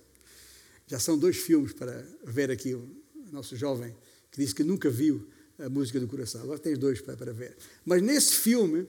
Já 0.86 0.99
são 0.99 1.16
dois 1.16 1.38
filmes 1.38 1.72
para 1.72 2.05
ver 2.22 2.51
aqui 2.51 2.74
o 2.74 2.86
nosso 3.32 3.57
jovem 3.57 3.97
que 4.30 4.38
disse 4.38 4.55
que 4.55 4.62
nunca 4.62 4.90
viu 4.90 5.26
a 5.59 5.70
música 5.70 5.99
do 5.99 6.07
coração. 6.07 6.43
Agora 6.43 6.59
tens 6.59 6.76
dois 6.76 7.01
para, 7.01 7.16
para 7.16 7.32
ver. 7.32 7.57
Mas 7.82 8.03
nesse 8.03 8.34
filme, 8.34 8.86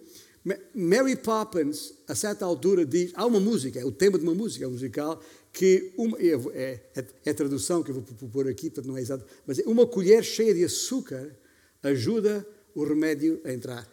Mary 0.75 1.15
Poppins, 1.15 1.93
a 2.05 2.13
certa 2.13 2.43
altura, 2.43 2.85
diz: 2.85 3.13
há 3.15 3.25
uma 3.25 3.39
música, 3.39 3.79
é 3.79 3.85
o 3.85 3.91
tema 3.91 4.17
de 4.17 4.25
uma 4.25 4.35
música 4.35 4.67
musical, 4.67 5.23
que 5.53 5.93
uma, 5.97 6.19
é, 6.19 6.33
é, 6.53 7.05
é, 7.23 7.29
a 7.29 7.33
tradução 7.33 7.81
que 7.81 7.91
eu 7.91 7.95
vou 8.01 8.29
pôr 8.29 8.49
aqui, 8.49 8.69
portanto 8.69 8.87
não 8.87 8.97
é 8.97 9.01
exato, 9.01 9.23
mas 9.47 9.59
é 9.59 9.63
uma 9.63 9.87
colher 9.87 10.25
cheia 10.25 10.53
de 10.53 10.65
açúcar 10.65 11.33
ajuda 11.81 12.45
o 12.75 12.83
remédio 12.83 13.39
a 13.45 13.53
entrar. 13.53 13.92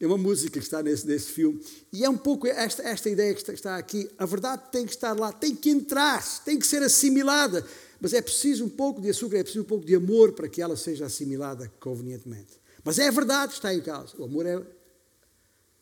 É 0.00 0.06
uma 0.06 0.16
música 0.16 0.58
que 0.58 0.64
está 0.64 0.82
nesse, 0.82 1.06
nesse 1.06 1.30
filme. 1.30 1.62
E 1.92 2.02
é 2.02 2.08
um 2.08 2.16
pouco 2.16 2.46
esta, 2.46 2.82
esta 2.82 3.10
ideia 3.10 3.34
que 3.34 3.40
está, 3.40 3.52
está 3.52 3.76
aqui. 3.76 4.10
A 4.16 4.24
verdade 4.24 4.62
tem 4.72 4.86
que 4.86 4.92
estar 4.92 5.12
lá, 5.12 5.30
tem 5.30 5.54
que 5.54 5.68
entrar, 5.68 6.24
tem 6.42 6.58
que 6.58 6.66
ser 6.66 6.82
assimilada. 6.82 7.66
Mas 8.00 8.14
é 8.14 8.22
preciso 8.22 8.64
um 8.64 8.68
pouco 8.68 8.98
de 8.98 9.10
açúcar, 9.10 9.36
é 9.36 9.42
preciso 9.42 9.62
um 9.62 9.68
pouco 9.68 9.84
de 9.84 9.94
amor 9.94 10.32
para 10.32 10.48
que 10.48 10.62
ela 10.62 10.74
seja 10.74 11.04
assimilada 11.04 11.70
convenientemente. 11.78 12.58
Mas 12.82 12.98
é 12.98 13.10
verdade 13.10 13.52
está 13.52 13.74
em 13.74 13.82
causa. 13.82 14.14
O 14.16 14.24
amor 14.24 14.46
é, 14.46 14.58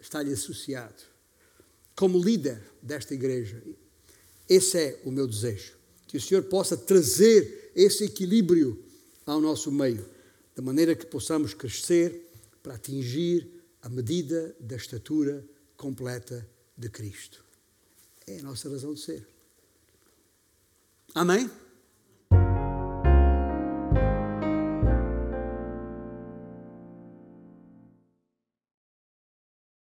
está-lhe 0.00 0.32
associado. 0.32 1.00
Como 1.94 2.20
líder 2.20 2.60
desta 2.82 3.14
igreja, 3.14 3.62
esse 4.48 4.76
é 4.76 5.00
o 5.04 5.12
meu 5.12 5.28
desejo. 5.28 5.74
Que 6.08 6.16
o 6.16 6.20
Senhor 6.20 6.42
possa 6.44 6.76
trazer 6.76 7.70
esse 7.76 8.02
equilíbrio 8.02 8.84
ao 9.24 9.40
nosso 9.40 9.70
meio, 9.70 10.04
de 10.56 10.62
maneira 10.62 10.96
que 10.96 11.06
possamos 11.06 11.54
crescer 11.54 12.32
para 12.64 12.74
atingir 12.74 13.57
a 13.88 13.90
medida 13.90 14.54
da 14.60 14.76
estatura 14.76 15.42
completa 15.74 16.46
de 16.76 16.90
Cristo. 16.90 17.42
É 18.26 18.38
a 18.38 18.42
nossa 18.42 18.68
razão 18.68 18.92
de 18.92 19.00
ser. 19.00 19.26
Amém? 21.14 21.50